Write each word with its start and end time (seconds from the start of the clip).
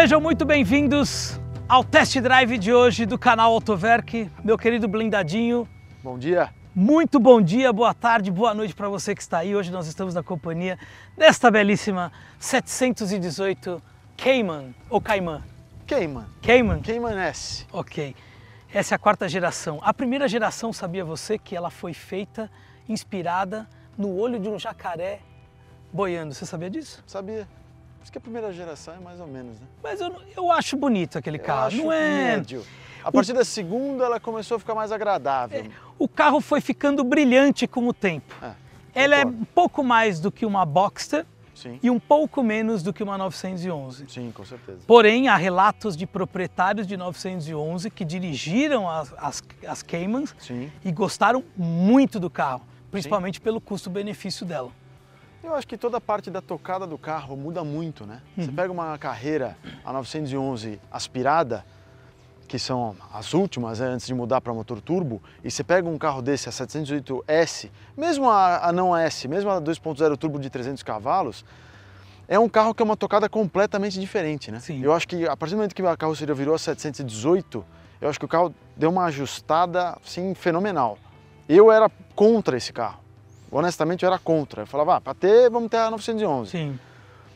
Sejam 0.00 0.18
muito 0.18 0.46
bem-vindos 0.46 1.38
ao 1.68 1.84
test 1.84 2.18
drive 2.20 2.56
de 2.56 2.72
hoje 2.72 3.04
do 3.04 3.18
canal 3.18 3.52
Autoverk, 3.52 4.30
meu 4.42 4.56
querido 4.56 4.88
blindadinho. 4.88 5.68
Bom 6.02 6.18
dia. 6.18 6.48
Muito 6.74 7.20
bom 7.20 7.38
dia, 7.38 7.70
boa 7.70 7.92
tarde, 7.92 8.30
boa 8.30 8.54
noite 8.54 8.74
para 8.74 8.88
você 8.88 9.14
que 9.14 9.20
está 9.20 9.40
aí. 9.40 9.54
Hoje 9.54 9.70
nós 9.70 9.86
estamos 9.86 10.14
na 10.14 10.22
companhia 10.22 10.78
desta 11.18 11.50
belíssima 11.50 12.10
718 12.38 13.82
Cayman 14.16 14.74
ou 14.88 15.02
Cayman. 15.02 15.42
Cayman. 15.86 16.24
Cayman? 16.40 16.80
Cayman 16.80 17.18
S. 17.18 17.66
Ok. 17.70 18.16
Essa 18.72 18.94
é 18.94 18.96
a 18.96 18.98
quarta 18.98 19.28
geração. 19.28 19.80
A 19.82 19.92
primeira 19.92 20.26
geração, 20.26 20.72
sabia 20.72 21.04
você 21.04 21.36
que 21.36 21.54
ela 21.54 21.68
foi 21.68 21.92
feita 21.92 22.50
inspirada 22.88 23.68
no 23.98 24.16
olho 24.16 24.40
de 24.40 24.48
um 24.48 24.58
jacaré 24.58 25.20
boiando. 25.92 26.32
Você 26.32 26.46
sabia 26.46 26.70
disso? 26.70 27.04
Sabia. 27.06 27.46
Acho 28.02 28.10
que 28.10 28.18
a 28.18 28.20
primeira 28.20 28.52
geração 28.52 28.94
é 28.94 28.98
mais 28.98 29.20
ou 29.20 29.26
menos, 29.26 29.60
né? 29.60 29.66
Mas 29.82 30.00
eu, 30.00 30.14
eu 30.36 30.50
acho 30.50 30.76
bonito 30.76 31.18
aquele 31.18 31.38
Eu 31.38 31.42
carro. 31.42 31.76
Não 31.76 31.92
é. 31.92 32.36
médio. 32.36 32.64
A 33.04 33.10
partir 33.10 33.32
da 33.32 33.44
segunda 33.44 34.04
ela 34.04 34.20
começou 34.20 34.56
a 34.56 34.60
ficar 34.60 34.74
mais 34.74 34.92
agradável. 34.92 35.66
O 35.98 36.08
carro 36.08 36.40
foi 36.40 36.60
ficando 36.60 37.02
brilhante 37.02 37.66
com 37.66 37.86
o 37.88 37.94
tempo. 37.94 38.34
É, 38.42 38.52
Ela 38.94 39.16
é 39.16 39.24
um 39.26 39.44
pouco 39.44 39.82
mais 39.82 40.20
do 40.20 40.30
que 40.30 40.44
uma 40.44 40.64
Boxster 40.66 41.24
Sim. 41.54 41.78
e 41.82 41.90
um 41.90 41.98
pouco 41.98 42.42
menos 42.42 42.82
do 42.82 42.92
que 42.92 43.02
uma 43.02 43.16
911. 43.16 44.06
Sim, 44.08 44.32
com 44.32 44.44
certeza. 44.44 44.80
Porém, 44.86 45.28
há 45.28 45.36
relatos 45.36 45.96
de 45.96 46.06
proprietários 46.06 46.86
de 46.86 46.96
911 46.96 47.90
que 47.90 48.04
dirigiram 48.04 48.88
as, 48.88 49.14
as, 49.18 49.42
as 49.66 49.82
Caymans 49.82 50.34
Sim. 50.38 50.70
e 50.84 50.90
gostaram 50.90 51.44
muito 51.56 52.18
do 52.18 52.28
carro, 52.30 52.62
principalmente 52.90 53.40
pelo 53.40 53.60
custo-benefício 53.60 54.44
dela. 54.44 54.70
Eu 55.42 55.54
acho 55.54 55.66
que 55.66 55.76
toda 55.76 55.96
a 55.96 56.00
parte 56.00 56.30
da 56.30 56.40
tocada 56.40 56.86
do 56.86 56.98
carro 56.98 57.36
muda 57.36 57.64
muito, 57.64 58.06
né? 58.06 58.20
Uhum. 58.36 58.44
Você 58.44 58.52
pega 58.52 58.72
uma 58.72 58.96
carreira, 58.98 59.56
a 59.84 59.92
911 59.92 60.80
aspirada, 60.92 61.64
que 62.46 62.58
são 62.58 62.96
as 63.12 63.32
últimas 63.32 63.80
né, 63.80 63.86
antes 63.86 64.06
de 64.06 64.12
mudar 64.12 64.40
para 64.40 64.52
motor 64.52 64.80
turbo, 64.80 65.22
e 65.42 65.50
você 65.50 65.62
pega 65.64 65.88
um 65.88 65.96
carro 65.96 66.20
desse, 66.20 66.48
a 66.48 66.52
708S, 66.52 67.70
mesmo 67.96 68.28
a, 68.28 68.68
a 68.68 68.72
não 68.72 68.96
S, 68.96 69.26
mesmo 69.28 69.50
a 69.50 69.60
2.0 69.60 70.16
turbo 70.16 70.38
de 70.38 70.50
300 70.50 70.82
cavalos, 70.82 71.44
é 72.28 72.38
um 72.38 72.48
carro 72.48 72.74
que 72.74 72.82
é 72.82 72.84
uma 72.84 72.96
tocada 72.96 73.28
completamente 73.28 73.98
diferente, 73.98 74.50
né? 74.50 74.60
Sim. 74.60 74.82
Eu 74.82 74.92
acho 74.92 75.08
que 75.08 75.26
a 75.26 75.36
partir 75.36 75.54
do 75.54 75.58
momento 75.58 75.74
que 75.74 75.82
a 75.82 75.96
carroceria 75.96 76.34
virou 76.34 76.54
a 76.54 76.58
718, 76.58 77.64
eu 78.00 78.08
acho 78.08 78.18
que 78.18 78.24
o 78.24 78.28
carro 78.28 78.54
deu 78.76 78.90
uma 78.90 79.04
ajustada, 79.04 79.96
assim, 80.04 80.34
fenomenal. 80.34 80.98
Eu 81.48 81.72
era 81.72 81.90
contra 82.14 82.56
esse 82.56 82.72
carro. 82.72 83.00
Honestamente, 83.50 84.04
eu 84.04 84.08
era 84.08 84.18
contra. 84.18 84.62
Eu 84.62 84.66
falava, 84.66 84.96
ah, 84.96 85.00
para 85.00 85.14
ter, 85.14 85.50
vamos 85.50 85.70
ter 85.70 85.78
a 85.78 85.90
911. 85.90 86.50
Sim. 86.50 86.78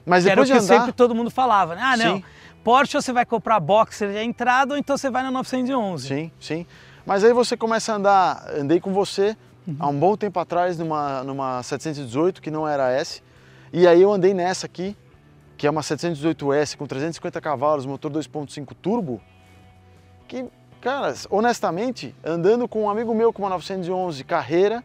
Mas 0.06 0.24
Que 0.24 0.30
era 0.30 0.40
o 0.40 0.44
depois 0.44 0.60
que 0.60 0.66
de 0.66 0.72
andar, 0.72 0.80
sempre 0.84 0.92
todo 0.92 1.14
mundo 1.14 1.30
falava, 1.30 1.74
né? 1.74 1.82
Ah, 1.82 1.96
não. 1.96 2.16
Sim. 2.16 2.24
Porsche 2.62 2.94
você 2.94 3.12
vai 3.12 3.26
comprar 3.26 3.60
Boxer 3.60 4.10
de 4.10 4.18
entrada 4.22 4.74
ou 4.74 4.78
então 4.78 4.96
você 4.96 5.10
vai 5.10 5.22
na 5.22 5.30
911. 5.30 6.08
Sim, 6.08 6.30
sim. 6.40 6.66
Mas 7.04 7.22
aí 7.24 7.32
você 7.32 7.56
começa 7.56 7.92
a 7.92 7.96
andar, 7.96 8.44
andei 8.58 8.80
com 8.80 8.92
você 8.92 9.36
Uhum. 9.66 9.76
há 9.78 9.88
um 9.88 9.98
bom 9.98 10.14
tempo 10.14 10.38
atrás 10.38 10.78
numa, 10.78 11.22
numa 11.24 11.62
718 11.62 12.42
que 12.42 12.50
não 12.50 12.68
era 12.68 12.90
S, 12.92 13.22
e 13.72 13.86
aí 13.88 14.02
eu 14.02 14.12
andei 14.12 14.34
nessa 14.34 14.66
aqui, 14.66 14.94
que 15.56 15.66
é 15.66 15.70
uma 15.70 15.80
718S 15.80 16.76
com 16.76 16.86
350 16.86 17.40
cavalos, 17.40 17.86
motor 17.86 18.12
2.5 18.12 18.74
turbo, 18.74 19.22
que, 20.28 20.44
cara, 20.82 21.14
honestamente, 21.30 22.14
andando 22.22 22.68
com 22.68 22.82
um 22.82 22.90
amigo 22.90 23.14
meu 23.14 23.32
com 23.32 23.42
uma 23.42 23.48
911 23.50 24.22
carreira, 24.24 24.84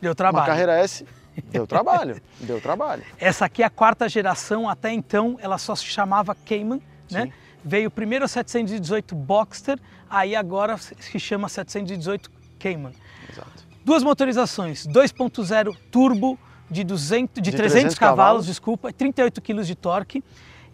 Deu 0.00 0.14
trabalho. 0.14 0.42
uma 0.42 0.46
carreira 0.46 0.78
S, 0.78 1.04
deu 1.50 1.66
trabalho, 1.66 2.20
deu 2.40 2.60
trabalho. 2.60 3.02
Essa 3.18 3.46
aqui 3.46 3.62
é 3.62 3.66
a 3.66 3.70
quarta 3.70 4.08
geração, 4.08 4.68
até 4.68 4.92
então 4.92 5.38
ela 5.40 5.58
só 5.58 5.74
se 5.74 5.84
chamava 5.84 6.34
Cayman, 6.34 6.80
né? 7.10 7.24
Sim. 7.24 7.32
Veio 7.64 7.90
primeiro 7.90 8.24
a 8.24 8.28
718 8.28 9.14
Boxster, 9.14 9.78
aí 10.08 10.36
agora 10.36 10.78
se 10.78 11.18
chama 11.18 11.48
718 11.48 12.30
Cayman. 12.58 12.92
Exato. 13.28 13.66
Duas 13.84 14.02
motorizações, 14.04 14.86
2.0 14.86 15.76
turbo 15.90 16.38
de, 16.70 16.84
200, 16.84 17.34
de, 17.34 17.40
De 17.40 17.56
300, 17.56 17.72
300 17.72 17.98
cavalos, 17.98 18.18
cavalos. 18.18 18.46
desculpa, 18.46 18.92
38 18.92 19.40
kg 19.40 19.62
de 19.62 19.74
torque. 19.74 20.22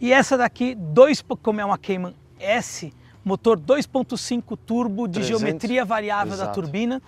E 0.01 0.13
essa 0.13 0.37
daqui, 0.37 0.75
dois, 0.75 1.25
como 1.43 1.61
é 1.61 1.65
uma 1.65 1.79
Cayman 1.79 2.15
S, 2.39 2.93
motor 3.25 3.59
2.5 3.59 4.59
turbo 4.67 5.07
de 5.07 5.21
300, 5.21 5.29
geometria 5.29 5.85
variável 5.85 6.37
da 6.37 6.45
exato. 6.45 6.61
turbina 6.61 7.01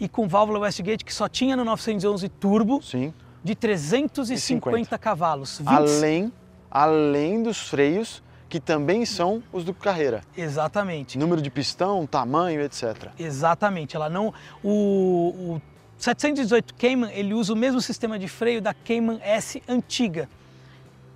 e 0.00 0.08
com 0.08 0.26
válvula 0.26 0.58
Westgate 0.60 1.04
que 1.04 1.12
só 1.12 1.28
tinha 1.28 1.54
no 1.54 1.64
911 1.64 2.28
turbo 2.28 2.82
Sim. 2.82 3.12
de 3.44 3.54
350 3.54 4.40
50. 4.40 4.98
cavalos. 4.98 5.58
20 5.58 5.68
Além, 5.68 6.32
além 6.70 7.42
dos 7.42 7.68
freios, 7.68 8.22
que 8.48 8.58
também 8.58 9.06
são 9.06 9.42
os 9.52 9.62
do 9.62 9.72
carreira. 9.72 10.22
Exatamente. 10.36 11.16
Número 11.16 11.40
de 11.40 11.50
pistão, 11.50 12.06
tamanho, 12.06 12.60
etc. 12.62 13.10
Exatamente. 13.18 13.94
Ela 13.94 14.10
não 14.10 14.34
o, 14.64 15.58
o 15.58 15.62
718 15.96 16.74
Cayman, 16.74 17.12
ele 17.12 17.34
usa 17.34 17.52
o 17.52 17.56
mesmo 17.56 17.80
sistema 17.80 18.18
de 18.18 18.26
freio 18.26 18.60
da 18.60 18.74
Cayman 18.74 19.20
S 19.22 19.62
antiga. 19.68 20.28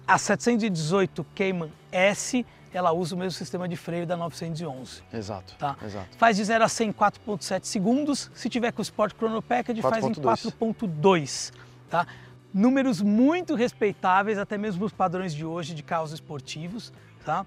A 0.06 0.18
718 0.18 1.24
Cayman 1.34 1.72
S, 1.90 2.44
ela 2.76 2.92
usa 2.92 3.14
o 3.14 3.18
mesmo 3.18 3.32
sistema 3.32 3.68
de 3.68 3.76
freio 3.76 4.06
da 4.06 4.16
911. 4.16 5.02
Exato. 5.12 5.54
Tá. 5.56 5.76
Exato. 5.82 6.16
Faz 6.16 6.36
de 6.36 6.44
0 6.44 6.64
a 6.64 6.68
100 6.68 6.88
em 6.88 6.92
4.7 6.92 7.64
segundos. 7.64 8.30
Se 8.34 8.48
tiver 8.48 8.72
com 8.72 8.80
o 8.80 8.82
Sport 8.82 9.14
Chrono 9.16 9.40
Package, 9.40 9.80
faz 9.82 10.04
em 10.04 10.12
4.2. 10.12 10.52
4.2, 10.58 11.52
tá? 11.88 12.06
Números 12.52 13.00
muito 13.00 13.54
respeitáveis, 13.54 14.38
até 14.38 14.56
mesmo 14.58 14.84
os 14.84 14.92
padrões 14.92 15.34
de 15.34 15.44
hoje 15.44 15.74
de 15.74 15.82
carros 15.82 16.12
esportivos, 16.12 16.92
tá? 17.24 17.44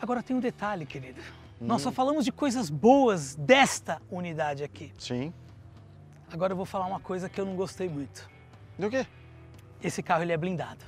Agora 0.00 0.22
tem 0.22 0.36
um 0.36 0.40
detalhe, 0.40 0.84
querido. 0.84 1.20
Nós 1.60 1.80
Hum. 1.80 1.84
só 1.84 1.92
falamos 1.92 2.24
de 2.24 2.30
coisas 2.32 2.68
boas 2.68 3.34
desta 3.34 4.00
unidade 4.10 4.62
aqui. 4.62 4.92
Sim. 4.98 5.32
Agora 6.30 6.52
eu 6.52 6.56
vou 6.56 6.66
falar 6.66 6.86
uma 6.86 7.00
coisa 7.00 7.28
que 7.28 7.40
eu 7.40 7.46
não 7.46 7.56
gostei 7.56 7.88
muito. 7.88 8.28
Do 8.78 8.90
quê? 8.90 9.06
Esse 9.82 10.02
carro 10.02 10.22
ele 10.22 10.32
é 10.32 10.36
blindado. 10.36 10.84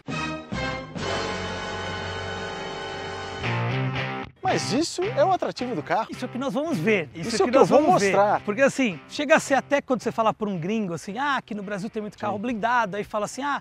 Mas 4.48 4.72
isso 4.72 5.02
é 5.02 5.24
o 5.24 5.30
atrativo 5.30 5.74
do 5.74 5.82
carro. 5.82 6.08
Isso 6.10 6.24
é 6.24 6.26
o 6.26 6.30
que 6.30 6.38
nós 6.38 6.54
vamos 6.54 6.78
ver. 6.78 7.08
Isso, 7.14 7.28
Isso 7.28 7.36
é 7.36 7.40
é 7.40 7.44
o 7.44 7.52
que 7.52 7.58
nós 7.58 7.68
vamos 7.68 8.00
ver. 8.00 8.12
mostrar. 8.12 8.40
Porque 8.40 8.62
assim, 8.62 8.98
chega 9.08 9.36
a 9.36 9.40
ser 9.40 9.54
até 9.54 9.80
quando 9.82 10.02
você 10.02 10.10
fala 10.10 10.32
para 10.32 10.48
um 10.48 10.58
gringo 10.58 10.94
assim, 10.94 11.18
ah, 11.18 11.36
aqui 11.36 11.54
no 11.54 11.62
Brasil 11.62 11.90
tem 11.90 12.00
muito 12.00 12.16
carro 12.16 12.36
Sim. 12.36 12.42
blindado, 12.42 12.96
aí 12.96 13.04
fala 13.04 13.26
assim, 13.26 13.42
ah, 13.42 13.60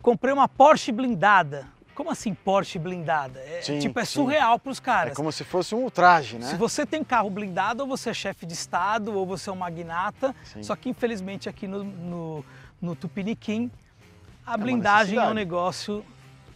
comprei 0.00 0.32
uma 0.32 0.48
Porsche 0.48 0.90
blindada. 0.90 1.66
Como 1.94 2.10
assim 2.10 2.32
Porsche 2.32 2.78
blindada? 2.78 3.38
É, 3.40 3.60
Sim, 3.60 3.78
tipo, 3.78 4.00
é 4.00 4.04
sim. 4.06 4.12
surreal 4.14 4.58
para 4.58 4.72
os 4.72 4.78
É 4.78 4.82
caras. 4.82 5.14
como 5.14 5.30
se 5.30 5.44
fosse 5.44 5.74
um 5.74 5.80
ultraje, 5.82 6.38
né? 6.38 6.46
Se 6.46 6.56
você 6.56 6.86
tem 6.86 7.04
carro 7.04 7.28
blindado, 7.28 7.82
ou 7.82 7.88
você 7.88 8.08
é 8.10 8.14
chefe 8.14 8.46
de 8.46 8.54
estado, 8.54 9.12
ou 9.14 9.26
você 9.26 9.50
é 9.50 9.52
um 9.52 9.56
magnata. 9.56 10.34
Sim. 10.42 10.62
Só 10.62 10.74
que 10.74 10.88
infelizmente 10.88 11.50
aqui 11.50 11.68
no, 11.68 11.84
no, 11.84 12.44
no 12.80 12.96
Tupiniquim, 12.96 13.70
a 14.46 14.52
uma 14.52 14.58
blindagem 14.58 15.18
é 15.18 15.22
um 15.22 15.34
negócio 15.34 16.02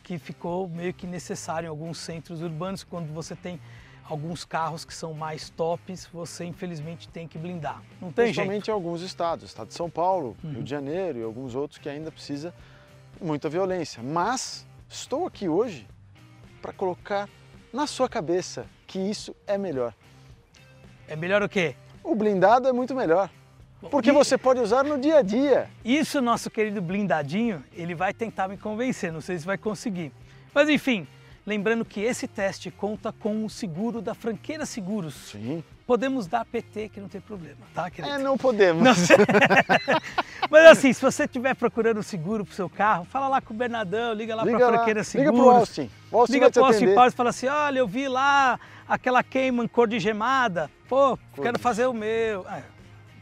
que 0.06 0.20
ficou 0.20 0.68
meio 0.68 0.94
que 0.94 1.04
necessário 1.04 1.66
em 1.66 1.68
alguns 1.68 1.98
centros 1.98 2.40
urbanos. 2.40 2.84
Quando 2.84 3.12
você 3.12 3.34
tem 3.34 3.60
alguns 4.04 4.44
carros 4.44 4.84
que 4.84 4.94
são 4.94 5.12
mais 5.12 5.50
tops, 5.50 6.06
você 6.12 6.44
infelizmente 6.44 7.08
tem 7.08 7.26
que 7.26 7.36
blindar. 7.36 7.82
Não 8.00 8.12
tem 8.12 8.26
jeito. 8.26 8.38
Uhum. 8.38 8.44
Principalmente 8.44 8.68
em 8.68 8.72
alguns 8.72 9.02
estados, 9.02 9.46
estado 9.46 9.66
de 9.66 9.74
São 9.74 9.90
Paulo, 9.90 10.36
Rio 10.44 10.62
de 10.62 10.70
Janeiro 10.70 11.18
e 11.18 11.22
alguns 11.24 11.56
outros 11.56 11.80
que 11.80 11.88
ainda 11.88 12.12
precisa 12.12 12.54
muita 13.20 13.48
violência. 13.48 14.00
Mas 14.00 14.64
estou 14.88 15.26
aqui 15.26 15.48
hoje 15.48 15.88
para 16.62 16.72
colocar 16.72 17.28
na 17.72 17.88
sua 17.88 18.08
cabeça 18.08 18.64
que 18.86 19.00
isso 19.00 19.34
é 19.44 19.58
melhor. 19.58 19.92
É 21.08 21.16
melhor 21.16 21.42
o 21.42 21.48
quê? 21.48 21.74
O 22.04 22.14
blindado 22.14 22.68
é 22.68 22.72
muito 22.72 22.94
melhor. 22.94 23.28
Porque 23.90 24.10
você 24.10 24.38
pode 24.38 24.60
usar 24.60 24.84
no 24.84 24.98
dia 24.98 25.18
a 25.18 25.22
dia. 25.22 25.68
Isso, 25.84 26.20
nosso 26.20 26.50
querido 26.50 26.80
blindadinho, 26.80 27.62
ele 27.74 27.94
vai 27.94 28.12
tentar 28.12 28.48
me 28.48 28.56
convencer, 28.56 29.12
não 29.12 29.20
sei 29.20 29.38
se 29.38 29.46
vai 29.46 29.58
conseguir. 29.58 30.12
Mas 30.54 30.68
enfim, 30.68 31.06
lembrando 31.46 31.84
que 31.84 32.00
esse 32.00 32.26
teste 32.26 32.70
conta 32.70 33.12
com 33.12 33.44
o 33.44 33.50
seguro 33.50 34.00
da 34.00 34.14
Franqueira 34.14 34.66
Seguros. 34.66 35.14
Sim. 35.32 35.62
Podemos 35.86 36.26
dar 36.26 36.44
PT 36.44 36.88
que 36.88 37.00
não 37.00 37.08
tem 37.08 37.20
problema, 37.20 37.58
tá, 37.72 37.88
querido? 37.88 38.12
É, 38.12 38.18
não 38.18 38.36
podemos. 38.36 38.82
Não. 38.82 38.92
Mas 40.50 40.66
assim, 40.66 40.92
se 40.92 41.00
você 41.00 41.24
estiver 41.24 41.54
procurando 41.54 42.02
seguro 42.02 42.44
pro 42.44 42.54
seu 42.54 42.68
carro, 42.68 43.04
fala 43.04 43.28
lá 43.28 43.40
com 43.40 43.54
o 43.54 43.56
Bernardão, 43.56 44.12
liga 44.12 44.34
lá 44.34 44.42
pra 44.42 44.52
lá, 44.52 44.58
Franqueira 44.58 45.00
liga 45.00 45.04
Seguros. 45.04 45.38
pro 45.38 45.50
Austin. 45.50 45.90
O 46.10 46.18
Austin 46.18 46.32
Liga 46.32 46.50
te 46.50 46.54
pro 46.54 46.64
Austin. 46.64 46.86
Powers 46.92 47.12
e 47.12 47.16
fala 47.16 47.30
assim, 47.30 47.46
olha, 47.46 47.78
eu 47.78 47.86
vi 47.86 48.08
lá 48.08 48.58
aquela 48.88 49.22
Cayman 49.22 49.68
cor 49.68 49.86
de 49.86 50.00
gemada, 50.00 50.68
pô, 50.88 51.16
quero 51.40 51.58
fazer 51.58 51.86
o 51.86 51.92
meu. 51.92 52.44
Ah, 52.48 52.62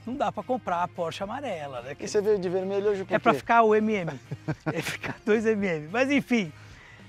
não 0.06 0.14
dá 0.16 0.30
pra 0.30 0.42
comprar 0.42 0.82
a 0.82 0.88
Porsche 0.88 1.22
amarela, 1.22 1.80
né? 1.82 1.96
E 1.98 2.08
você 2.08 2.20
veio 2.20 2.38
de 2.38 2.48
vermelho 2.48 2.90
hoje 2.90 3.04
por 3.04 3.14
É 3.14 3.18
quê? 3.18 3.32
ficar 3.34 3.62
o 3.62 3.74
MM. 3.74 4.10
É 4.72 4.82
ficar 4.82 5.16
dois 5.24 5.46
MM. 5.46 5.88
Mas 5.90 6.10
enfim, 6.10 6.52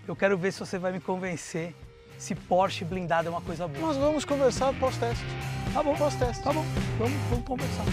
eu 0.07 0.15
quero 0.15 0.38
ver 0.38 0.51
se 0.53 0.59
você 0.59 0.77
vai 0.77 0.92
me 0.92 1.00
convencer 1.00 1.75
se 2.18 2.33
Porsche 2.33 2.86
blindado 2.86 3.27
é 3.27 3.31
uma 3.31 3.42
coisa 3.42 3.68
boa. 3.68 3.88
Nós 3.88 3.97
vamos 3.97 4.24
conversar 4.24 4.74
pós-teste. 4.80 5.24
Tá 5.74 5.83
bom, 5.83 5.95
Pós-teste. 5.95 6.42
tá 6.42 6.53
bom. 6.53 6.63
Vamos, 6.97 7.18
vamos 7.30 7.45
conversar. 7.45 7.83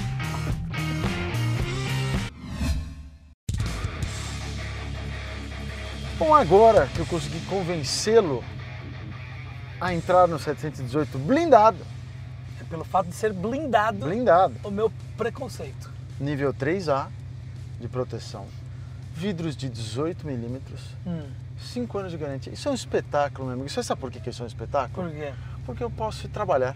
Bom, 6.19 6.35
agora 6.35 6.87
que 6.95 7.01
eu 7.01 7.07
consegui 7.07 7.41
convencê-lo 7.47 8.45
a 9.81 9.93
entrar 9.93 10.29
no 10.29 10.39
718 10.39 11.19
blindado. 11.19 11.79
Pelo 12.73 12.85
fato 12.85 13.09
de 13.11 13.15
ser 13.15 13.35
blindado, 13.35 14.07
Blindado. 14.07 14.55
o 14.65 14.71
meu 14.71 14.91
preconceito. 15.15 15.91
Nível 16.19 16.55
3A 16.55 17.09
de 17.79 17.87
proteção. 17.87 18.47
Vidros 19.15 19.55
de 19.55 19.69
18 19.69 20.27
milímetros. 20.27 20.81
Hum, 21.07 21.21
5 21.61 21.99
anos 21.99 22.13
de 22.13 22.17
garantia. 22.17 22.51
Isso 22.51 22.67
é 22.69 22.71
um 22.71 22.75
espetáculo, 22.75 23.45
meu 23.49 23.53
amigo. 23.57 23.69
Você 23.69 23.83
sabe 23.83 24.01
por 24.01 24.11
que 24.11 24.19
que 24.21 24.31
isso 24.31 24.41
é 24.41 24.45
um 24.45 24.49
espetáculo? 24.49 25.07
por 25.07 25.15
quê? 25.15 25.35
Porque 25.67 25.85
eu 25.85 25.91
posso 25.91 26.25
ir 26.25 26.31
trabalhar, 26.31 26.75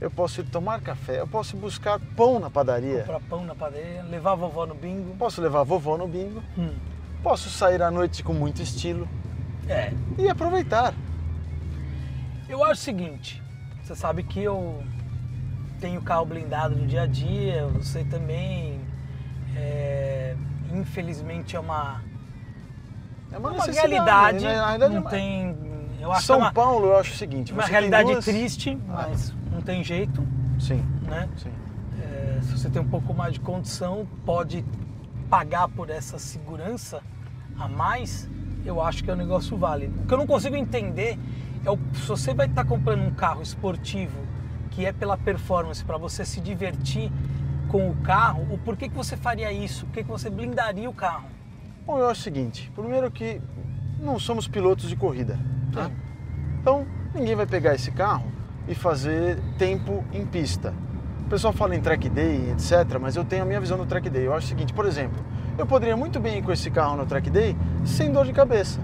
eu 0.00 0.10
posso 0.10 0.40
ir 0.40 0.44
tomar 0.46 0.80
café, 0.80 1.20
eu 1.20 1.28
posso 1.28 1.54
ir 1.54 1.60
buscar 1.60 2.00
pão 2.16 2.40
na 2.40 2.50
padaria, 2.50 3.02
Comprar 3.04 3.20
pão 3.20 3.44
na 3.46 3.54
padaria, 3.54 4.02
levar 4.10 4.32
a 4.32 4.34
vovó 4.34 4.66
no 4.66 4.74
bingo. 4.74 5.14
posso 5.16 5.40
levar 5.40 5.60
a 5.60 5.64
vovó 5.64 5.96
no 5.96 6.08
bingo, 6.08 6.42
Hum, 6.58 6.74
posso 7.22 7.48
sair 7.48 7.80
à 7.80 7.92
noite 7.92 8.24
com 8.24 8.32
muito 8.34 8.60
estilo 8.60 9.08
é. 9.68 9.92
e 10.18 10.28
aproveitar. 10.28 10.92
Eu 12.48 12.64
acho 12.64 12.80
o 12.80 12.84
seguinte, 12.84 13.40
você 13.84 13.94
sabe 13.94 14.24
que 14.24 14.40
eu 14.42 14.82
tenho 15.80 16.00
carro 16.02 16.26
blindado 16.26 16.76
no 16.76 16.86
dia 16.86 17.02
a 17.02 17.06
dia, 17.06 17.66
você 17.68 18.04
também. 18.04 18.80
é, 19.56 20.36
infelizmente 20.72 21.56
é 21.56 21.60
uma, 21.60 22.00
É 23.32 23.38
uma, 23.38 23.50
uma 23.50 23.64
realidade. 23.64 24.44
né? 24.44 24.54
É 24.54 24.78
não 24.88 25.00
uma- 25.00 25.10
tem. 25.10 25.56
Eu 26.00 26.12
acho 26.12 26.26
São 26.26 26.36
é 26.36 26.38
uma, 26.38 26.52
Paulo, 26.52 26.86
eu 26.86 26.96
acho 26.98 27.12
o 27.12 27.16
seguinte. 27.16 27.52
uma 27.52 27.62
tem 27.64 27.72
realidade 27.72 28.12
duas- 28.12 28.24
triste, 28.24 28.78
mas 28.86 29.34
não 29.50 29.60
tem 29.60 29.82
jeito, 29.82 30.24
Sim, 30.60 30.82
né? 31.02 31.28
sim. 31.36 31.50
É, 32.00 32.38
se 32.42 32.52
você 32.56 32.70
tem 32.70 32.80
um 32.80 32.88
pouco 32.88 33.12
mais 33.12 33.32
de 33.34 33.40
condição, 33.40 34.06
pode 34.24 34.64
pagar 35.28 35.66
por 35.68 35.90
essa 35.90 36.18
segurança 36.18 37.02
a 37.58 37.66
mais, 37.66 38.28
eu 38.64 38.80
acho 38.80 39.02
que 39.02 39.10
é 39.10 39.14
um 39.14 39.16
negócio 39.16 39.56
válido. 39.58 40.00
O 40.02 40.06
que 40.06 40.14
eu 40.14 40.18
não 40.18 40.26
consigo 40.26 40.54
entender 40.54 41.18
é 41.64 41.70
o, 41.70 41.76
se 41.94 42.06
você 42.06 42.32
vai 42.32 42.46
estar 42.46 42.64
comprando 42.64 43.02
um 43.02 43.10
carro 43.12 43.42
esportivo 43.42 44.16
que 44.78 44.86
é 44.86 44.92
pela 44.92 45.16
performance, 45.16 45.84
para 45.84 45.98
você 45.98 46.24
se 46.24 46.40
divertir 46.40 47.10
com 47.66 47.90
o 47.90 47.96
carro, 47.96 48.46
o 48.48 48.56
porquê 48.58 48.88
que 48.88 48.94
você 48.94 49.16
faria 49.16 49.50
isso? 49.50 49.84
Por 49.86 49.92
que 49.92 50.04
que 50.04 50.08
você 50.08 50.30
blindaria 50.30 50.88
o 50.88 50.92
carro? 50.92 51.24
Bom, 51.84 51.98
eu 51.98 52.08
acho 52.08 52.20
o 52.20 52.22
seguinte. 52.22 52.70
Primeiro 52.76 53.10
que 53.10 53.42
não 53.98 54.20
somos 54.20 54.46
pilotos 54.46 54.88
de 54.88 54.94
corrida. 54.94 55.36
Tá? 55.72 55.86
Sim. 55.86 55.96
Então, 56.60 56.86
ninguém 57.12 57.34
vai 57.34 57.44
pegar 57.44 57.74
esse 57.74 57.90
carro 57.90 58.30
e 58.68 58.74
fazer 58.76 59.40
tempo 59.58 60.04
em 60.12 60.24
pista. 60.24 60.72
O 61.22 61.28
pessoal 61.28 61.52
fala 61.52 61.74
em 61.74 61.80
track 61.80 62.08
day, 62.08 62.52
etc., 62.52 63.00
mas 63.00 63.16
eu 63.16 63.24
tenho 63.24 63.42
a 63.42 63.46
minha 63.46 63.60
visão 63.60 63.76
do 63.76 63.84
track 63.84 64.08
day. 64.08 64.28
Eu 64.28 64.32
acho 64.32 64.46
o 64.46 64.48
seguinte, 64.48 64.72
por 64.72 64.86
exemplo, 64.86 65.18
eu 65.58 65.66
poderia 65.66 65.96
muito 65.96 66.20
bem 66.20 66.38
ir 66.38 66.42
com 66.42 66.52
esse 66.52 66.70
carro 66.70 66.96
no 66.96 67.04
track 67.04 67.28
day 67.30 67.56
sem 67.84 68.12
dor 68.12 68.24
de 68.24 68.32
cabeça. 68.32 68.78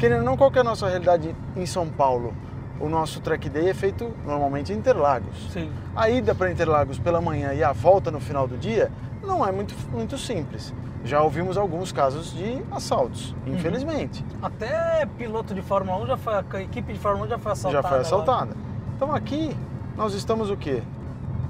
Querendo 0.00 0.24
não, 0.24 0.36
qual 0.36 0.50
é 0.52 0.58
a 0.58 0.64
nossa 0.64 0.88
realidade 0.88 1.32
em 1.54 1.64
São 1.64 1.88
Paulo? 1.88 2.34
O 2.80 2.88
nosso 2.88 3.20
track 3.20 3.48
day 3.48 3.68
é 3.68 3.74
feito 3.74 4.12
normalmente 4.24 4.72
em 4.72 4.76
Interlagos. 4.76 5.50
Sim. 5.52 5.70
A 5.96 6.08
ida 6.08 6.34
para 6.34 6.50
Interlagos 6.50 6.98
pela 6.98 7.20
manhã 7.20 7.52
e 7.52 7.62
a 7.64 7.72
volta 7.72 8.10
no 8.10 8.20
final 8.20 8.46
do 8.46 8.56
dia 8.56 8.90
não 9.22 9.44
é 9.44 9.50
muito, 9.50 9.74
muito 9.90 10.16
simples. 10.16 10.72
Já 11.04 11.22
ouvimos 11.22 11.56
alguns 11.56 11.90
casos 11.92 12.32
de 12.32 12.62
assaltos, 12.70 13.34
Uhum. 13.46 13.54
infelizmente. 13.54 14.24
Até 14.42 15.06
piloto 15.16 15.54
de 15.54 15.62
Fórmula 15.62 15.98
1 16.02 16.06
já 16.06 16.16
foi, 16.16 16.34
a 16.34 16.62
equipe 16.62 16.92
de 16.92 16.98
Fórmula 16.98 17.26
1 17.26 17.30
já 17.30 17.38
foi 17.38 17.52
assaltada. 17.52 17.82
já 17.82 17.88
foi 17.88 17.98
agora. 17.98 18.02
assaltada. 18.06 18.56
Então 18.96 19.12
aqui 19.14 19.56
nós 19.96 20.14
estamos 20.14 20.50
o 20.50 20.56
quê? 20.56 20.82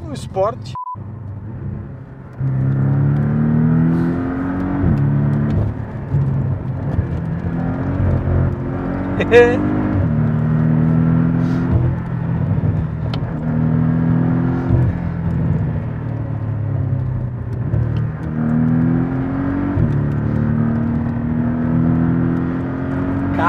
No 0.03 0.13
esporte. 0.15 0.73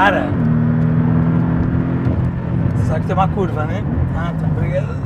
Cara, 0.02 0.30
você 2.74 2.84
sabe 2.86 3.00
que 3.00 3.06
tem 3.06 3.14
uma 3.14 3.28
curva, 3.28 3.66
né? 3.66 3.84
Ah, 4.16 4.32
tá. 4.32 4.46
Obrigado. 4.46 4.96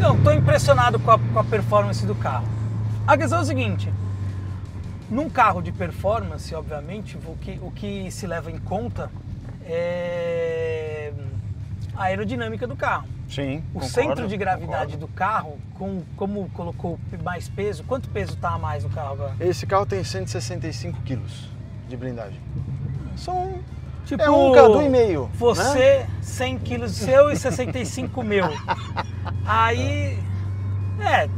Não, 0.00 0.20
tô 0.20 0.32
impressionado 0.32 0.98
com 0.98 1.12
a, 1.12 1.16
com 1.16 1.38
a 1.38 1.44
performance 1.44 2.04
do 2.04 2.16
carro. 2.16 2.44
A 3.06 3.16
questão 3.16 3.38
é 3.38 3.42
o 3.42 3.44
seguinte: 3.44 3.88
num 5.08 5.30
carro 5.30 5.62
de 5.62 5.70
performance, 5.70 6.52
obviamente, 6.56 7.16
o 7.16 7.36
que, 7.36 7.60
o 7.62 7.70
que 7.70 8.10
se 8.10 8.26
leva 8.26 8.50
em 8.50 8.58
conta 8.58 9.08
é 9.64 11.12
a 11.94 12.02
aerodinâmica 12.02 12.66
do 12.66 12.74
carro. 12.74 13.06
Sim. 13.28 13.62
O 13.74 13.82
centro 13.82 14.26
de 14.26 14.36
gravidade 14.36 14.96
do 14.96 15.06
carro, 15.08 15.58
com, 15.74 16.02
como 16.16 16.48
colocou 16.50 16.98
mais 17.22 17.48
peso, 17.48 17.84
quanto 17.84 18.08
peso 18.08 18.36
tá 18.36 18.50
a 18.50 18.58
mais 18.58 18.84
no 18.84 18.90
carro 18.90 19.12
agora? 19.12 19.34
Esse 19.38 19.66
carro 19.66 19.84
tem 19.84 20.02
165 20.02 21.02
quilos 21.02 21.48
de 21.88 21.96
blindagem. 21.96 22.40
São 23.16 23.60
Tipo, 24.08 24.22
é 24.22 24.30
um 24.30 24.52
Cadu 24.52 24.80
e 24.80 24.88
meio. 24.88 25.24
né? 25.24 25.30
Você, 25.34 26.06
100 26.22 26.58
quilos 26.60 26.92
seu 26.92 27.30
e 27.30 27.36
65 27.36 28.22
meu. 28.22 28.46
Aí, 29.44 30.18
é, 30.98 31.28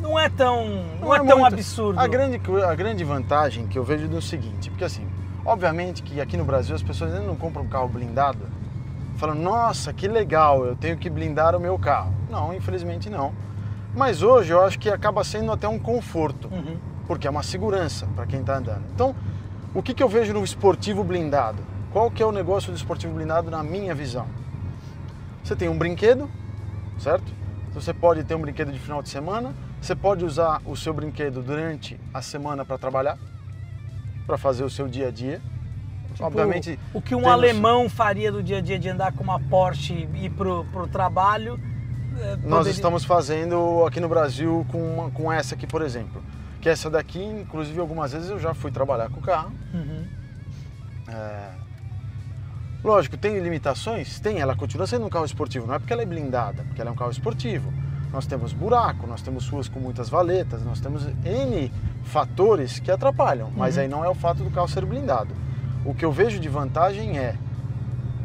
não 0.00 0.16
é 0.16 0.28
tão, 0.28 0.84
não, 1.00 1.12
é, 1.12 1.18
tão 1.24 1.40
muito. 1.40 1.52
absurdo. 1.52 1.98
A 1.98 2.06
grande, 2.06 2.40
a 2.64 2.74
grande 2.76 3.02
vantagem 3.02 3.66
que 3.66 3.76
eu 3.76 3.82
vejo 3.82 4.08
é 4.12 4.16
o 4.16 4.22
seguinte, 4.22 4.70
porque 4.70 4.84
assim, 4.84 5.04
obviamente 5.44 6.00
que 6.04 6.20
aqui 6.20 6.36
no 6.36 6.44
Brasil 6.44 6.76
as 6.76 6.82
pessoas 6.82 7.12
ainda 7.12 7.26
não 7.26 7.34
compram 7.34 7.64
um 7.64 7.68
carro 7.68 7.88
blindado, 7.88 8.46
falam, 9.16 9.34
nossa, 9.34 9.92
que 9.92 10.08
legal, 10.08 10.64
eu 10.64 10.74
tenho 10.76 10.96
que 10.96 11.08
blindar 11.10 11.54
o 11.54 11.60
meu 11.60 11.78
carro. 11.78 12.12
Não, 12.30 12.52
infelizmente 12.54 13.08
não. 13.10 13.32
Mas 13.94 14.22
hoje 14.22 14.52
eu 14.52 14.62
acho 14.64 14.78
que 14.78 14.88
acaba 14.88 15.22
sendo 15.22 15.52
até 15.52 15.68
um 15.68 15.78
conforto, 15.78 16.48
Uhum. 16.48 16.76
porque 17.06 17.26
é 17.26 17.30
uma 17.30 17.42
segurança 17.42 18.06
para 18.16 18.26
quem 18.26 18.40
está 18.40 18.56
andando. 18.56 18.82
Então, 18.94 19.14
o 19.74 19.82
que, 19.82 19.92
que 19.94 20.02
eu 20.02 20.08
vejo 20.08 20.32
no 20.32 20.42
esportivo 20.42 21.04
blindado? 21.04 21.62
Qual 21.92 22.10
que 22.10 22.22
é 22.22 22.26
o 22.26 22.32
negócio 22.32 22.72
do 22.72 22.76
esportivo 22.76 23.14
blindado 23.14 23.50
na 23.50 23.62
minha 23.62 23.94
visão? 23.94 24.26
Você 25.44 25.54
tem 25.54 25.68
um 25.68 25.76
brinquedo, 25.76 26.30
certo? 26.98 27.30
Você 27.74 27.92
pode 27.92 28.24
ter 28.24 28.34
um 28.34 28.40
brinquedo 28.40 28.72
de 28.72 28.78
final 28.78 29.02
de 29.02 29.08
semana, 29.08 29.54
você 29.80 29.94
pode 29.94 30.24
usar 30.24 30.60
o 30.64 30.76
seu 30.76 30.94
brinquedo 30.94 31.42
durante 31.42 31.98
a 32.14 32.22
semana 32.22 32.64
para 32.64 32.78
trabalhar, 32.78 33.18
para 34.26 34.38
fazer 34.38 34.62
o 34.64 34.70
seu 34.70 34.88
dia 34.88 35.08
a 35.08 35.10
dia. 35.10 35.40
Tipo, 36.30 36.40
Obviamente, 36.40 36.78
o 36.94 37.00
que 37.02 37.14
um 37.14 37.18
temos- 37.18 37.32
alemão 37.32 37.88
faria 37.88 38.30
do 38.30 38.42
dia 38.42 38.58
a 38.58 38.60
dia 38.60 38.78
de 38.78 38.88
andar 38.88 39.12
com 39.12 39.22
uma 39.24 39.38
Porsche 39.40 40.08
e 40.14 40.26
ir 40.26 40.30
pro, 40.30 40.64
pro 40.72 40.86
trabalho. 40.86 41.58
é, 42.18 42.36
nós 42.36 42.40
poderia- 42.58 42.70
estamos 42.72 43.04
fazendo 43.04 43.84
aqui 43.86 43.98
no 44.00 44.08
Brasil 44.08 44.66
com, 44.70 44.78
uma- 44.78 45.10
com 45.10 45.32
essa 45.32 45.54
aqui, 45.54 45.66
por 45.66 45.80
exemplo. 45.82 46.22
Que 46.60 46.68
essa 46.68 46.88
daqui, 46.90 47.22
inclusive, 47.22 47.80
algumas 47.80 48.12
vezes 48.12 48.28
eu 48.30 48.38
já 48.38 48.52
fui 48.54 48.70
trabalhar 48.70 49.08
com 49.10 49.18
o 49.18 49.22
carro. 49.22 49.50
Uhum. 49.74 50.04
É, 51.08 51.48
Lógico, 52.84 53.16
tem 53.16 53.38
limitações? 53.38 54.18
Tem, 54.18 54.40
ela 54.40 54.56
continua 54.56 54.88
sendo 54.88 55.06
um 55.06 55.08
carro 55.08 55.24
esportivo, 55.24 55.66
não 55.68 55.74
é 55.74 55.78
porque 55.78 55.92
ela 55.92 56.02
é 56.02 56.06
blindada, 56.06 56.64
porque 56.64 56.80
ela 56.80 56.90
é 56.90 56.92
um 56.92 56.96
carro 56.96 57.12
esportivo. 57.12 57.72
Nós 58.12 58.26
temos 58.26 58.52
buraco, 58.52 59.06
nós 59.06 59.22
temos 59.22 59.48
ruas 59.48 59.68
com 59.68 59.78
muitas 59.78 60.08
valetas, 60.08 60.64
nós 60.64 60.80
temos 60.80 61.06
N 61.24 61.72
fatores 62.02 62.80
que 62.80 62.90
atrapalham, 62.90 63.52
mas 63.56 63.76
Uhum. 63.76 63.82
aí 63.82 63.88
não 63.88 64.04
é 64.04 64.08
o 64.08 64.14
fato 64.16 64.42
do 64.42 64.50
carro 64.50 64.66
ser 64.68 64.84
blindado. 64.84 65.32
O 65.84 65.94
que 65.94 66.04
eu 66.04 66.12
vejo 66.12 66.38
de 66.38 66.48
vantagem 66.48 67.18
é 67.18 67.36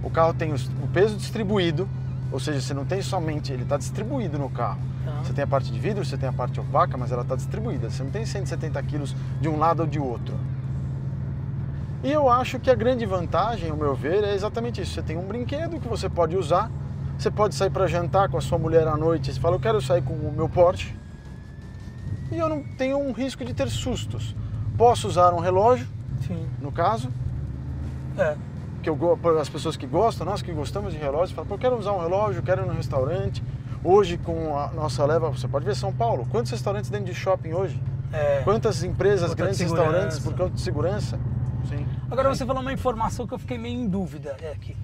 o 0.03 0.09
carro 0.09 0.33
tem 0.33 0.53
o 0.53 0.87
peso 0.93 1.15
distribuído, 1.17 1.87
ou 2.31 2.39
seja, 2.39 2.61
você 2.61 2.73
não 2.73 2.85
tem 2.85 3.01
somente, 3.01 3.51
ele 3.51 3.63
está 3.63 3.77
distribuído 3.77 4.37
no 4.37 4.49
carro. 4.49 4.79
Tá. 5.03 5.11
Você 5.23 5.33
tem 5.33 5.43
a 5.43 5.47
parte 5.47 5.71
de 5.71 5.79
vidro, 5.79 6.05
você 6.05 6.17
tem 6.17 6.29
a 6.29 6.33
parte 6.33 6.59
opaca, 6.59 6.97
mas 6.97 7.11
ela 7.11 7.23
está 7.23 7.35
distribuída. 7.35 7.89
Você 7.89 8.03
não 8.03 8.11
tem 8.11 8.25
170 8.25 8.81
quilos 8.83 9.15
de 9.41 9.49
um 9.49 9.57
lado 9.57 9.81
ou 9.81 9.87
de 9.87 9.99
outro. 9.99 10.35
E 12.03 12.11
eu 12.11 12.29
acho 12.29 12.59
que 12.59 12.69
a 12.69 12.75
grande 12.75 13.05
vantagem, 13.05 13.69
ao 13.69 13.77
meu 13.77 13.95
ver, 13.95 14.23
é 14.23 14.33
exatamente 14.33 14.81
isso. 14.81 14.93
Você 14.93 15.01
tem 15.01 15.17
um 15.17 15.25
brinquedo 15.25 15.79
que 15.79 15.87
você 15.87 16.07
pode 16.07 16.37
usar, 16.37 16.69
você 17.17 17.31
pode 17.31 17.55
sair 17.55 17.69
para 17.69 17.87
jantar 17.87 18.29
com 18.29 18.37
a 18.37 18.41
sua 18.41 18.57
mulher 18.57 18.87
à 18.87 18.95
noite, 18.95 19.33
você 19.33 19.39
fala, 19.39 19.55
eu 19.55 19.59
quero 19.59 19.81
sair 19.81 20.03
com 20.03 20.13
o 20.13 20.31
meu 20.31 20.47
Porsche, 20.47 20.95
e 22.31 22.37
eu 22.37 22.47
não 22.47 22.61
tenho 22.61 22.97
um 22.97 23.11
risco 23.11 23.43
de 23.43 23.53
ter 23.53 23.69
sustos. 23.69 24.35
Posso 24.77 25.07
usar 25.07 25.33
um 25.33 25.39
relógio, 25.39 25.87
Sim. 26.27 26.45
no 26.61 26.71
caso, 26.71 27.09
É. 28.17 28.36
que 28.81 28.89
eu, 28.89 29.19
as 29.39 29.50
pessoas 29.50 29.75
que 29.75 29.86
gostam, 29.86 30.25
nós 30.25 30.41
que 30.41 30.51
gostamos 30.51 30.93
de 30.93 31.00
relógio, 31.00 31.36
falam, 31.36 31.47
pô, 31.47 31.55
eu 31.55 31.59
quero 31.59 31.77
usar 31.77 31.91
um 31.91 32.00
relógio, 32.00 32.41
quero 32.41 32.63
ir 32.63 32.67
no 32.67 32.74
restaurante. 32.74 33.43
Hoje, 33.83 34.17
com 34.17 34.57
a 34.57 34.67
nossa 34.71 35.05
leva, 35.05 35.29
você 35.29 35.47
pode 35.47 35.65
ver 35.65 35.75
São 35.75 35.93
Paulo, 35.93 36.25
quantos 36.31 36.51
restaurantes 36.51 36.89
dentro 36.89 37.05
de 37.05 37.13
shopping 37.13 37.53
hoje? 37.53 37.79
é. 38.13 38.41
Quantas 38.43 38.83
empresas, 38.83 39.31
de 39.31 39.36
grandes 39.36 39.59
restaurantes 39.59 40.19
por 40.19 40.33
conta 40.33 40.51
de 40.51 40.62
segurança? 40.62 41.19
Sim. 41.69 41.86
Agora 42.09 42.29
você 42.29 42.45
falou 42.45 42.62
uma 42.62 42.71
informação 42.71 43.27
que 43.27 43.33
eu 43.33 43.39
fiquei 43.39 43.57
meio 43.57 43.79
em 43.79 43.88
dúvida 43.88 44.38
é 44.41 44.55
que 44.59 44.75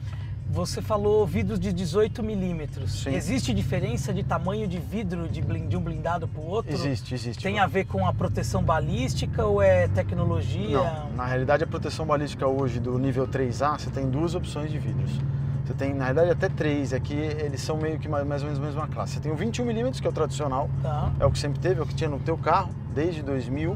Você 0.53 0.83
falou 0.83 1.25
vidros 1.25 1.59
de 1.59 1.73
18 1.73 2.21
milímetros. 2.21 3.07
Existe 3.07 3.51
diferença 3.55 4.13
de 4.13 4.21
tamanho 4.21 4.67
de 4.67 4.77
vidro 4.77 5.27
de, 5.27 5.41
um 5.75 5.81
blindado 5.81 6.27
para 6.27 6.39
o 6.39 6.45
outro? 6.45 6.71
Existe, 6.71 7.15
existe. 7.15 7.41
Tem 7.41 7.57
a 7.57 7.65
ver 7.65 7.85
com 7.85 8.07
a 8.07 8.13
proteção 8.13 8.61
balística 8.61 9.43
ou 9.43 9.59
é 9.63 9.87
tecnologia? 9.87 10.77
Não, 10.77 11.13
na 11.13 11.25
realidade 11.25 11.63
a 11.63 11.67
proteção 11.67 12.05
balística 12.05 12.45
hoje 12.47 12.79
do 12.79 12.99
nível 12.99 13.27
3A, 13.27 13.79
você 13.79 13.89
tem 13.89 14.07
duas 14.07 14.35
opções 14.35 14.71
de 14.71 14.77
vidros. 14.77 15.19
Você 15.65 15.73
tem, 15.73 15.91
na 15.91 16.03
realidade, 16.03 16.29
até 16.29 16.47
três, 16.49 16.93
aqui 16.93 17.15
eles 17.15 17.59
são 17.59 17.75
meio 17.75 17.97
que 17.97 18.07
mais, 18.07 18.23
mais 18.23 18.43
ou 18.43 18.49
menos 18.49 18.63
a 18.63 18.65
mesma 18.67 18.87
classe. 18.87 19.13
Você 19.13 19.21
tem 19.21 19.31
o 19.31 19.35
21mm, 19.35 19.99
que 19.99 20.05
é 20.05 20.09
o 20.11 20.13
tradicional, 20.13 20.69
Tá. 20.83 21.11
é 21.19 21.25
o 21.25 21.31
que 21.31 21.39
sempre 21.39 21.59
teve, 21.59 21.79
é 21.79 21.83
o 21.83 21.87
que 21.87 21.95
tinha 21.95 22.09
no 22.11 22.19
teu 22.19 22.37
carro, 22.37 22.69
desde 22.93 23.23
2000, 23.23 23.75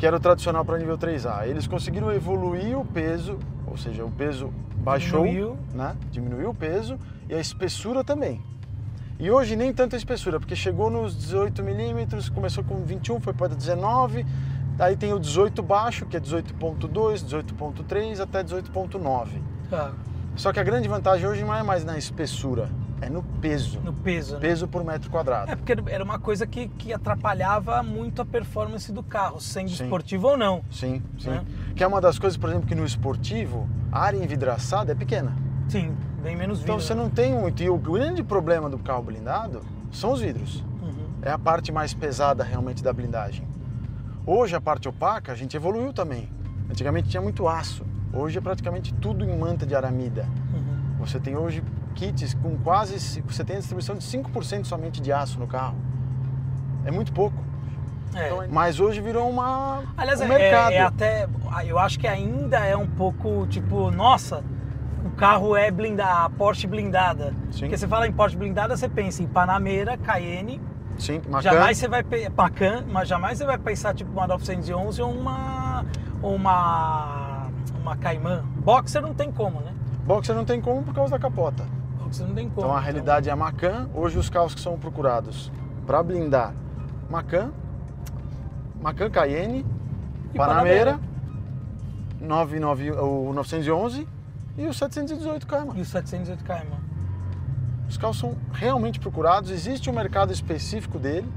que 0.00 0.04
era 0.04 0.16
o 0.16 0.20
tradicional 0.20 0.64
para 0.64 0.78
nível 0.78 0.98
3A. 0.98 1.46
Eles 1.46 1.68
conseguiram 1.68 2.10
evoluir 2.10 2.76
o 2.76 2.84
peso, 2.84 3.38
ou 3.68 3.76
seja, 3.76 4.04
o 4.04 4.10
peso 4.10 4.50
baixou, 4.80 5.24
Diminuiu. 5.24 5.56
né? 5.74 5.96
diminuiu 6.10 6.50
o 6.50 6.54
peso 6.54 6.98
e 7.28 7.34
a 7.34 7.40
espessura 7.40 8.02
também. 8.02 8.42
E 9.18 9.30
hoje 9.30 9.54
nem 9.54 9.72
tanta 9.72 9.96
espessura, 9.96 10.40
porque 10.40 10.56
chegou 10.56 10.90
nos 10.90 11.14
18 11.16 11.62
milímetros, 11.62 12.28
começou 12.30 12.64
com 12.64 12.76
21, 12.82 13.20
foi 13.20 13.34
para 13.34 13.54
19, 13.54 14.24
aí 14.78 14.96
tem 14.96 15.12
o 15.12 15.18
18 15.18 15.62
baixo, 15.62 16.06
que 16.06 16.16
é 16.16 16.20
18.2, 16.20 17.22
18.3 17.22 18.20
até 18.20 18.42
18.9. 18.42 19.28
Tá. 19.68 19.92
Só 20.36 20.52
que 20.52 20.58
a 20.60 20.62
grande 20.62 20.88
vantagem 20.88 21.28
hoje 21.28 21.44
não 21.44 21.54
é 21.54 21.62
mais 21.62 21.84
na 21.84 21.98
espessura, 21.98 22.70
é 23.02 23.10
no 23.10 23.22
peso. 23.22 23.78
No 23.80 23.92
peso. 23.92 24.34
né? 24.34 24.40
Peso 24.40 24.66
por 24.66 24.82
metro 24.82 25.10
quadrado. 25.10 25.50
É 25.50 25.56
porque 25.56 25.74
era 25.86 26.02
uma 26.02 26.18
coisa 26.18 26.46
que, 26.46 26.68
que 26.68 26.90
atrapalhava 26.92 27.82
muito 27.82 28.22
a 28.22 28.24
performance 28.24 28.90
do 28.90 29.02
carro, 29.02 29.38
sendo 29.38 29.68
Sim. 29.68 29.84
esportivo 29.84 30.28
ou 30.28 30.36
não. 30.38 30.62
Sim, 30.70 31.02
sim. 31.18 31.28
Né? 31.28 31.44
Que 31.80 31.84
é 31.84 31.86
uma 31.86 31.98
das 31.98 32.18
coisas, 32.18 32.36
por 32.36 32.50
exemplo, 32.50 32.68
que 32.68 32.74
no 32.74 32.84
esportivo, 32.84 33.66
a 33.90 34.00
área 34.00 34.22
envidraçada 34.22 34.92
é 34.92 34.94
pequena. 34.94 35.34
Sim, 35.66 35.96
bem 36.22 36.36
menos 36.36 36.58
vidro. 36.58 36.74
Então 36.74 36.78
você 36.86 36.94
né? 36.94 37.02
não 37.02 37.08
tem 37.08 37.32
muito. 37.32 37.62
E 37.62 37.70
o 37.70 37.78
grande 37.78 38.22
problema 38.22 38.68
do 38.68 38.78
carro 38.78 39.02
blindado 39.02 39.62
são 39.90 40.12
os 40.12 40.20
vidros. 40.20 40.62
Uhum. 40.82 41.06
É 41.22 41.30
a 41.30 41.38
parte 41.38 41.72
mais 41.72 41.94
pesada 41.94 42.44
realmente 42.44 42.82
da 42.82 42.92
blindagem. 42.92 43.48
Hoje 44.26 44.54
a 44.54 44.60
parte 44.60 44.90
opaca 44.90 45.32
a 45.32 45.34
gente 45.34 45.56
evoluiu 45.56 45.90
também. 45.90 46.28
Antigamente 46.68 47.08
tinha 47.08 47.22
muito 47.22 47.48
aço. 47.48 47.82
Hoje 48.12 48.36
é 48.36 48.42
praticamente 48.42 48.92
tudo 48.92 49.24
em 49.24 49.38
manta 49.38 49.64
de 49.64 49.74
aramida. 49.74 50.28
Uhum. 50.52 50.98
Você 51.06 51.18
tem 51.18 51.34
hoje 51.34 51.64
kits 51.94 52.34
com 52.34 52.58
quase. 52.58 53.22
Você 53.22 53.42
tem 53.42 53.56
a 53.56 53.58
distribuição 53.58 53.96
de 53.96 54.04
5% 54.04 54.66
somente 54.66 55.00
de 55.00 55.10
aço 55.10 55.40
no 55.40 55.46
carro. 55.46 55.78
É 56.84 56.90
muito 56.90 57.10
pouco. 57.10 57.42
É. 58.14 58.26
Então, 58.26 58.44
mas 58.50 58.80
hoje 58.80 59.00
virou 59.00 59.28
uma, 59.28 59.82
Aliás, 59.96 60.20
um 60.20 60.24
é- 60.24 60.28
mercado. 60.28 60.72
é, 60.72 60.76
é 60.76 60.82
até. 60.82 61.28
Eu 61.66 61.78
acho 61.78 61.98
que 61.98 62.06
ainda 62.06 62.58
é 62.58 62.76
um 62.76 62.86
pouco 62.86 63.46
tipo, 63.46 63.90
nossa, 63.90 64.42
o 65.04 65.10
carro 65.10 65.56
é 65.56 65.70
blindado, 65.70 66.26
a 66.26 66.30
Porsche 66.30 66.66
blindada. 66.66 67.34
Sim. 67.50 67.60
Porque 67.60 67.76
você 67.78 67.86
fala 67.88 68.06
em 68.06 68.12
Porsche 68.12 68.36
blindada, 68.36 68.76
você 68.76 68.88
pensa 68.88 69.22
em 69.22 69.26
Panamera, 69.26 69.96
Cayenne. 69.96 70.60
Sim, 70.98 71.20
Macan. 71.28 71.42
Jamais 71.42 71.78
você 71.78 71.88
vai 71.88 72.04
Macan, 72.36 72.84
mas 72.90 73.08
jamais 73.08 73.38
você 73.38 73.46
vai 73.46 73.58
pensar 73.58 73.94
tipo 73.94 74.10
uma 74.12 74.26
911 74.26 75.00
ou 75.00 75.10
uma 75.10 75.84
uma 76.22 77.46
uma 77.80 77.96
Cayman. 77.96 78.42
Boxer 78.56 79.00
não 79.00 79.14
tem 79.14 79.32
como, 79.32 79.60
né? 79.60 79.72
Boxer 80.04 80.34
não 80.34 80.44
tem 80.44 80.60
como 80.60 80.82
por 80.82 80.94
causa 80.94 81.12
da 81.12 81.18
capota. 81.18 81.64
Boxer 81.98 82.26
não 82.26 82.34
tem 82.34 82.48
como. 82.48 82.66
Então 82.66 82.76
a 82.76 82.80
realidade 82.80 83.28
é 83.28 83.32
a 83.32 83.36
Macan. 83.36 83.88
Hoje 83.94 84.18
os 84.18 84.28
carros 84.28 84.54
que 84.54 84.60
são 84.60 84.78
procurados 84.78 85.50
para 85.86 86.02
blindar 86.02 86.52
Macan, 87.08 87.50
Macan 88.80 89.10
Cayenne, 89.10 89.64
E 90.32 90.36
Panamera, 90.36 90.98
99, 92.20 92.92
o 92.92 93.32
911 93.32 94.06
e 94.56 94.66
o 94.66 94.72
718 94.72 95.46
Cayman. 95.46 95.76
E 95.76 95.80
o 95.80 95.84
708 95.84 96.44
Cayman. 96.44 96.78
Os 97.88 97.96
carros 97.96 98.18
são 98.18 98.36
realmente 98.52 99.00
procurados, 99.00 99.50
existe 99.50 99.90
um 99.90 99.92
mercado 99.92 100.32
específico 100.32 100.98
dele. 100.98 101.28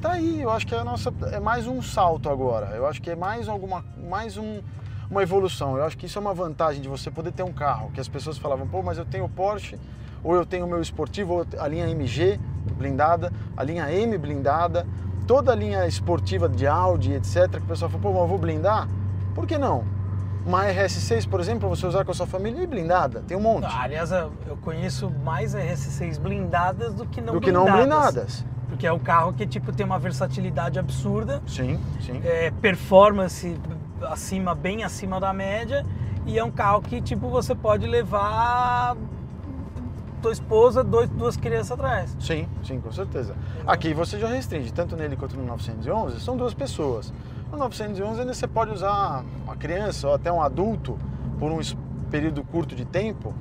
Tá 0.00 0.12
aí, 0.12 0.40
eu 0.40 0.50
acho 0.50 0.66
que 0.66 0.74
é, 0.74 0.78
a 0.78 0.84
nossa, 0.84 1.12
é 1.32 1.40
mais 1.40 1.66
um 1.66 1.82
salto 1.82 2.28
agora. 2.28 2.76
Eu 2.76 2.86
acho 2.86 3.02
que 3.02 3.10
é 3.10 3.16
mais 3.16 3.48
alguma, 3.48 3.84
mais 4.08 4.36
um, 4.36 4.62
uma 5.10 5.22
evolução. 5.22 5.76
Eu 5.76 5.84
acho 5.84 5.96
que 5.96 6.06
isso 6.06 6.18
é 6.18 6.20
uma 6.20 6.32
vantagem 6.32 6.80
de 6.80 6.88
você 6.88 7.10
poder 7.10 7.32
ter 7.32 7.42
um 7.42 7.52
carro 7.52 7.90
que 7.92 8.00
as 8.00 8.08
pessoas 8.08 8.38
falavam, 8.38 8.66
pô, 8.66 8.82
mas 8.82 8.96
eu 8.96 9.04
tenho 9.04 9.24
o 9.24 9.28
Porsche, 9.28 9.78
ou 10.22 10.34
eu 10.34 10.46
tenho 10.46 10.66
o 10.66 10.68
meu 10.68 10.80
esportivo, 10.80 11.34
ou 11.34 11.46
a 11.58 11.68
linha 11.68 11.88
MG 11.88 12.38
blindada, 12.76 13.32
a 13.56 13.62
linha 13.62 13.90
M 13.92 14.16
blindada, 14.16 14.86
toda 15.30 15.52
a 15.52 15.54
linha 15.54 15.86
esportiva 15.86 16.48
de 16.48 16.66
Audi, 16.66 17.12
etc. 17.12 17.48
Que 17.52 17.58
o 17.58 17.60
pessoal 17.62 17.88
fala, 17.88 18.02
pô, 18.02 18.10
mas 18.10 18.22
eu 18.22 18.26
vou 18.26 18.36
blindar? 18.36 18.88
Por 19.32 19.46
que 19.46 19.56
não? 19.56 19.84
Uma 20.44 20.64
RS6, 20.64 21.28
por 21.28 21.38
exemplo, 21.38 21.68
você 21.68 21.86
usar 21.86 22.04
com 22.04 22.10
a 22.10 22.14
sua 22.14 22.26
família 22.26 22.60
e 22.60 22.66
blindada, 22.66 23.22
tem 23.28 23.36
um 23.36 23.40
monte. 23.40 23.64
Ah, 23.64 23.82
aliás, 23.82 24.10
eu 24.10 24.32
conheço 24.60 25.08
mais 25.24 25.54
RS6 25.54 26.18
blindadas 26.18 26.94
do 26.94 27.06
que 27.06 27.20
não 27.20 27.34
do 27.34 27.40
que 27.40 27.52
blindadas. 27.52 27.70
não 27.70 27.78
blindadas. 27.78 28.44
Porque 28.68 28.84
é 28.84 28.92
um 28.92 28.98
carro 28.98 29.32
que 29.32 29.46
tipo 29.46 29.72
tem 29.72 29.86
uma 29.86 30.00
versatilidade 30.00 30.80
absurda, 30.80 31.40
Sim, 31.46 31.78
sim. 32.00 32.20
é, 32.24 32.50
performance 32.50 33.56
acima, 34.02 34.52
bem 34.52 34.82
acima 34.82 35.20
da 35.20 35.32
média, 35.32 35.86
e 36.26 36.40
é 36.40 36.42
um 36.42 36.50
carro 36.50 36.82
que 36.82 37.00
tipo 37.00 37.28
você 37.28 37.54
pode 37.54 37.86
levar 37.86 38.96
tua 40.20 40.32
esposa, 40.32 40.84
dois, 40.84 41.08
duas 41.10 41.36
crianças 41.36 41.72
atrás. 41.72 42.16
Sim, 42.20 42.46
sim, 42.62 42.80
com 42.80 42.92
certeza. 42.92 43.34
Aqui 43.66 43.92
você 43.94 44.18
já 44.18 44.28
restringe, 44.28 44.72
tanto 44.72 44.96
nele 44.96 45.16
quanto 45.16 45.36
no 45.36 45.44
911, 45.44 46.20
são 46.20 46.36
duas 46.36 46.54
pessoas. 46.54 47.12
No 47.50 47.58
911 47.58 48.20
ainda 48.20 48.34
você 48.34 48.46
pode 48.46 48.72
usar 48.72 49.24
uma 49.44 49.56
criança 49.56 50.06
ou 50.08 50.14
até 50.14 50.30
um 50.30 50.40
adulto 50.40 50.98
por 51.38 51.50
um 51.50 51.60
período 52.10 52.44
curto 52.44 52.76
de 52.76 52.84
tempo, 52.84 53.34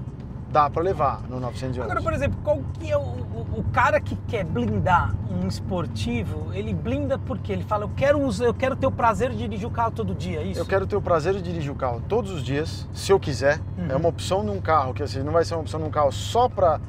dá 0.52 0.70
para 0.70 0.82
levar 0.82 1.22
no 1.30 1.40
911. 1.40 1.82
Agora, 1.82 2.02
por 2.02 2.14
exemplo, 2.14 2.40
qual 2.44 2.60
que 2.74 2.92
é 2.92 2.98
o, 2.98 3.02
o, 3.02 3.60
o 3.60 3.64
cara 3.72 4.00
que 4.00 4.16
quer 4.28 4.44
blindar 4.44 5.14
um 5.30 5.48
esportivo, 5.48 6.52
ele 6.54 6.74
blinda 6.74 7.18
porque 7.18 7.52
ele 7.52 7.64
fala, 7.64 7.86
eu 7.86 7.92
quero 7.96 8.22
usar, 8.22 8.46
eu 8.46 8.54
quero 8.54 8.76
ter 8.76 8.88
o 8.88 8.92
prazer 8.92 9.30
de 9.32 9.38
dirigir 9.38 9.68
o 9.68 9.72
carro 9.72 9.92
todo 9.92 10.16
dia, 10.16 10.40
é 10.40 10.44
isso? 10.44 10.60
Eu 10.60 10.66
quero 10.66 10.88
ter 10.88 10.96
o 10.96 11.02
prazer 11.02 11.34
de 11.36 11.42
dirigir 11.42 11.72
o 11.72 11.76
carro 11.76 12.02
todos 12.08 12.32
os 12.32 12.44
dias, 12.44 12.88
se 12.94 13.12
eu 13.12 13.20
quiser. 13.20 13.60
Uhum. 13.78 13.88
É 13.90 13.96
uma 13.96 14.10
opção 14.10 14.44
num 14.44 14.60
carro, 14.60 14.94
que 14.94 15.04
assim, 15.04 15.22
não 15.22 15.32
vai 15.32 15.46
ser 15.46 15.54
uma 15.54 15.62
opção 15.62 15.80
num 15.80 15.92
carro 15.92 16.12
só 16.12 16.50
para 16.50 16.80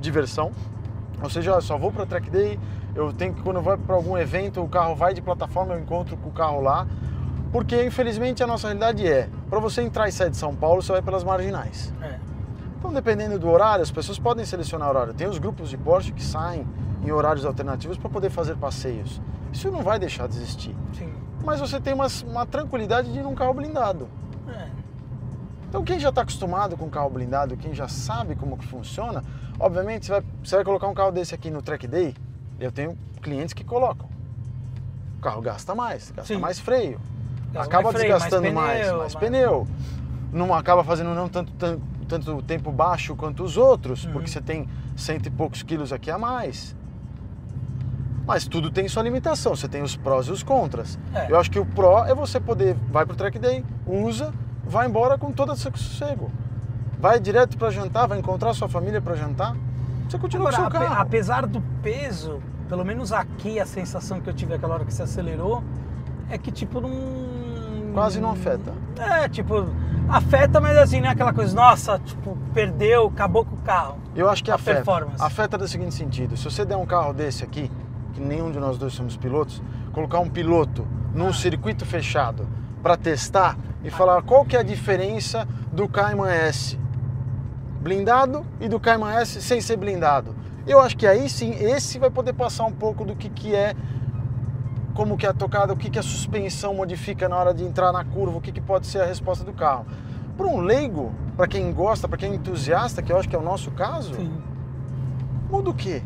diversão. 0.00 0.50
Ou 1.22 1.28
seja, 1.28 1.50
eu 1.50 1.60
só 1.60 1.76
vou 1.76 1.92
para 1.92 2.06
track 2.06 2.30
day, 2.30 2.58
eu 2.94 3.12
tenho 3.12 3.34
que 3.34 3.42
quando 3.42 3.56
eu 3.56 3.62
vou 3.62 3.76
para 3.76 3.96
algum 3.96 4.16
evento, 4.16 4.62
o 4.62 4.68
carro 4.68 4.94
vai 4.94 5.12
de 5.12 5.20
plataforma, 5.20 5.74
eu 5.74 5.80
encontro 5.80 6.16
com 6.16 6.28
o 6.28 6.32
carro 6.32 6.60
lá. 6.60 6.86
Porque 7.50 7.82
infelizmente 7.84 8.42
a 8.42 8.46
nossa 8.46 8.68
realidade 8.68 9.06
é, 9.06 9.28
para 9.48 9.58
você 9.58 9.80
entrar 9.82 10.06
e 10.08 10.12
sair 10.12 10.30
de 10.30 10.36
São 10.36 10.54
Paulo, 10.54 10.82
você 10.82 10.92
vai 10.92 11.02
pelas 11.02 11.24
marginais. 11.24 11.92
É. 12.02 12.17
Então, 12.78 12.92
dependendo 12.92 13.38
do 13.38 13.48
horário, 13.50 13.82
as 13.82 13.90
pessoas 13.90 14.18
podem 14.18 14.44
selecionar 14.44 14.88
horário. 14.88 15.12
Tem 15.12 15.26
os 15.26 15.38
grupos 15.38 15.68
de 15.68 15.76
Porsche 15.76 16.12
que 16.12 16.22
saem 16.22 16.66
em 17.04 17.10
horários 17.10 17.44
alternativos 17.44 17.98
para 17.98 18.08
poder 18.08 18.30
fazer 18.30 18.56
passeios. 18.56 19.20
Isso 19.52 19.70
não 19.70 19.82
vai 19.82 19.98
deixar 19.98 20.28
de 20.28 20.36
existir. 20.36 20.76
Sim. 20.92 21.12
Mas 21.44 21.58
você 21.60 21.80
tem 21.80 21.92
uma, 21.92 22.06
uma 22.24 22.46
tranquilidade 22.46 23.12
de 23.12 23.18
ir 23.18 23.22
num 23.22 23.34
carro 23.34 23.54
blindado. 23.54 24.08
É. 24.48 24.68
Então 25.68 25.82
quem 25.82 25.98
já 25.98 26.08
está 26.08 26.22
acostumado 26.22 26.76
com 26.76 26.88
carro 26.88 27.10
blindado, 27.10 27.56
quem 27.56 27.74
já 27.74 27.88
sabe 27.88 28.34
como 28.34 28.56
que 28.56 28.66
funciona, 28.66 29.22
obviamente 29.58 30.06
você 30.06 30.12
vai, 30.12 30.22
você 30.42 30.56
vai 30.56 30.64
colocar 30.64 30.86
um 30.88 30.94
carro 30.94 31.10
desse 31.10 31.34
aqui 31.34 31.50
no 31.50 31.60
track 31.60 31.86
day, 31.86 32.14
eu 32.58 32.72
tenho 32.72 32.96
clientes 33.20 33.52
que 33.52 33.64
colocam. 33.64 34.08
O 35.18 35.20
carro 35.20 35.42
gasta 35.42 35.74
mais, 35.74 36.10
gasta 36.10 36.32
Sim. 36.34 36.40
mais 36.40 36.58
freio, 36.58 37.00
Gasta 37.52 37.68
acaba 37.68 37.84
mais 37.92 37.96
freio, 37.96 38.10
mais 38.12 38.22
desgastando 38.22 38.54
mais, 38.54 38.80
pneu, 38.80 38.98
mais 38.98 39.14
mais- 39.14 39.24
pneu. 39.26 39.66
Não 40.32 40.54
acaba 40.54 40.84
fazendo 40.84 41.14
não 41.14 41.28
tanto, 41.28 41.52
tanto, 41.52 41.82
tanto 42.08 42.42
tempo 42.42 42.72
baixo 42.72 43.14
quanto 43.14 43.42
os 43.44 43.56
outros, 43.56 44.04
Uhum. 44.04 44.12
porque 44.12 44.28
você 44.28 44.40
tem 44.40 44.68
cento 44.96 45.26
e 45.26 45.30
poucos 45.30 45.62
quilos 45.62 45.92
aqui 45.92 46.10
a 46.10 46.18
mais. 46.18 46.74
Mas 48.26 48.46
tudo 48.46 48.70
tem 48.70 48.86
sua 48.88 49.02
limitação, 49.02 49.54
você 49.56 49.68
tem 49.68 49.82
os 49.82 49.96
prós 49.96 50.26
e 50.26 50.30
os 50.32 50.42
contras. 50.42 50.98
É. 51.14 51.30
Eu 51.30 51.38
acho 51.38 51.50
que 51.50 51.58
o 51.58 51.64
pró 51.64 52.04
é 52.04 52.14
você 52.14 52.38
poder, 52.38 52.74
vai 52.90 53.06
pro 53.06 53.16
track 53.16 53.38
day, 53.38 53.64
usa, 53.86 54.32
vai 54.64 54.86
embora 54.86 55.16
com 55.16 55.32
todo 55.32 55.52
esse 55.52 55.62
sossego. 55.62 56.30
Vai 56.98 57.20
direto 57.20 57.56
para 57.56 57.70
jantar, 57.70 58.06
vai 58.06 58.18
encontrar 58.18 58.52
sua 58.54 58.68
família 58.68 59.00
para 59.00 59.14
jantar. 59.14 59.56
Você 60.08 60.18
continua 60.18 60.48
Agora, 60.48 60.62
com 60.64 60.68
o 60.68 60.78
seu 60.80 60.88
carro. 60.88 61.00
apesar 61.02 61.46
do 61.46 61.60
peso, 61.82 62.42
pelo 62.68 62.84
menos 62.84 63.12
aqui 63.12 63.60
a 63.60 63.64
sensação 63.64 64.20
que 64.20 64.28
eu 64.28 64.34
tive 64.34 64.54
aquela 64.54 64.74
hora 64.74 64.84
que 64.84 64.92
você 64.92 65.02
acelerou 65.04 65.62
é 66.28 66.36
que 66.36 66.50
tipo 66.50 66.80
não. 66.80 66.90
Quase 67.92 68.20
não 68.20 68.30
afeta. 68.30 68.72
É, 68.98 69.28
tipo, 69.28 69.66
afeta, 70.08 70.60
mas 70.60 70.76
assim, 70.76 71.00
não 71.00 71.08
é 71.08 71.12
aquela 71.12 71.32
coisa, 71.32 71.54
nossa, 71.54 71.98
tipo, 71.98 72.36
perdeu, 72.52 73.06
acabou 73.06 73.44
com 73.44 73.54
o 73.56 73.58
carro. 73.60 73.96
Eu 74.14 74.28
acho 74.28 74.42
que 74.44 74.50
a 74.50 74.54
afeta. 74.56 74.76
performance. 74.76 75.22
Afeta 75.22 75.56
do 75.58 75.66
seguinte 75.68 75.94
sentido: 75.94 76.36
se 76.36 76.44
você 76.44 76.64
der 76.64 76.76
um 76.76 76.86
carro 76.86 77.12
desse 77.12 77.44
aqui, 77.44 77.70
que 78.12 78.20
nenhum 78.20 78.50
de 78.50 78.58
nós 78.58 78.78
dois 78.78 78.92
somos 78.92 79.16
pilotos, 79.16 79.62
colocar 79.92 80.18
um 80.20 80.28
piloto 80.28 80.86
num 81.14 81.28
Ah. 81.28 81.32
circuito 81.32 81.84
fechado 81.86 82.46
para 82.82 82.96
testar 82.96 83.56
e 83.84 83.90
falar 83.90 84.22
qual 84.22 84.44
que 84.44 84.56
é 84.56 84.60
a 84.60 84.62
diferença 84.62 85.46
do 85.72 85.88
Cayman 85.88 86.28
S 86.30 86.78
blindado 87.80 88.44
e 88.60 88.68
do 88.68 88.78
Cayman 88.80 89.14
S 89.16 89.40
sem 89.40 89.60
ser 89.60 89.76
blindado. 89.76 90.34
Eu 90.66 90.80
acho 90.80 90.96
que 90.96 91.06
aí 91.06 91.28
sim, 91.28 91.52
esse 91.52 91.98
vai 91.98 92.10
poder 92.10 92.32
passar 92.34 92.64
um 92.66 92.72
pouco 92.72 93.04
do 93.04 93.14
que, 93.16 93.28
que 93.28 93.54
é 93.54 93.74
como 94.98 95.16
que 95.16 95.24
é 95.24 95.28
a 95.28 95.32
tocada, 95.32 95.72
o 95.72 95.76
que, 95.76 95.88
que 95.88 95.98
a 96.00 96.02
suspensão 96.02 96.74
modifica 96.74 97.28
na 97.28 97.36
hora 97.36 97.54
de 97.54 97.62
entrar 97.62 97.92
na 97.92 98.04
curva, 98.04 98.38
o 98.38 98.40
que, 98.40 98.50
que 98.50 98.60
pode 98.60 98.84
ser 98.88 99.00
a 99.00 99.04
resposta 99.04 99.44
do 99.44 99.52
carro. 99.52 99.86
para 100.36 100.44
um 100.44 100.58
leigo, 100.58 101.12
para 101.36 101.46
quem 101.46 101.72
gosta, 101.72 102.08
para 102.08 102.18
quem 102.18 102.32
é 102.32 102.34
entusiasta, 102.34 103.00
que 103.00 103.12
eu 103.12 103.16
acho 103.16 103.28
que 103.28 103.36
é 103.36 103.38
o 103.38 103.42
nosso 103.42 103.70
caso, 103.70 104.14
Sim. 104.16 104.28
muda 105.48 105.70
o 105.70 105.74
quê? 105.74 106.02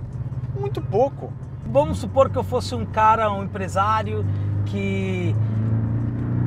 Muito 0.61 0.83
pouco. 0.83 1.33
Vamos 1.65 2.01
supor 2.01 2.29
que 2.29 2.37
eu 2.37 2.45
fosse 2.45 2.75
um 2.75 2.85
cara, 2.85 3.33
um 3.33 3.45
empresário 3.45 4.27
que 4.67 5.35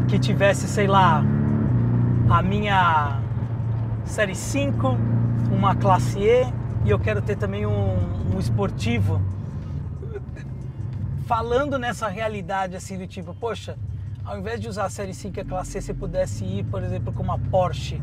que 0.07 0.19
tivesse, 0.19 0.67
sei 0.67 0.85
lá, 0.85 1.23
a 2.29 2.43
minha 2.43 3.21
série 4.03 4.35
5, 4.35 4.95
uma 5.51 5.75
classe 5.75 6.19
E 6.19 6.45
e 6.85 6.91
eu 6.91 6.99
quero 6.99 7.23
ter 7.23 7.37
também 7.37 7.65
um, 7.65 8.35
um 8.35 8.39
esportivo. 8.39 9.19
Falando 11.25 11.77
nessa 11.79 12.07
realidade 12.07 12.75
assim 12.75 12.97
do 12.97 13.07
tipo, 13.07 13.33
poxa, 13.33 13.77
ao 14.23 14.37
invés 14.37 14.59
de 14.61 14.67
usar 14.69 14.85
a 14.85 14.89
série 14.89 15.13
5 15.13 15.37
e 15.37 15.41
a 15.41 15.45
classe 15.45 15.77
E, 15.77 15.81
você 15.81 15.93
pudesse 15.93 16.43
ir, 16.45 16.63
por 16.65 16.83
exemplo, 16.83 17.11
com 17.13 17.23
uma 17.23 17.37
Porsche 17.39 18.01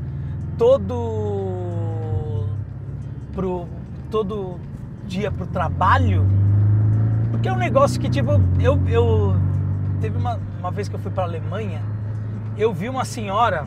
todo 0.58 2.46
pro 3.32 3.66
todo 4.10 4.58
dia 5.06 5.30
pro 5.32 5.46
trabalho, 5.46 6.24
porque 7.30 7.48
é 7.48 7.52
um 7.52 7.56
negócio 7.56 8.00
que 8.00 8.08
tipo 8.10 8.32
eu, 8.60 8.78
eu 8.88 9.34
teve 10.00 10.16
uma, 10.18 10.38
uma 10.60 10.70
vez 10.70 10.88
que 10.88 10.94
eu 10.94 11.00
fui 11.00 11.10
para 11.10 11.24
Alemanha, 11.24 11.82
eu 12.58 12.72
vi 12.74 12.88
uma 12.88 13.04
senhora 13.04 13.66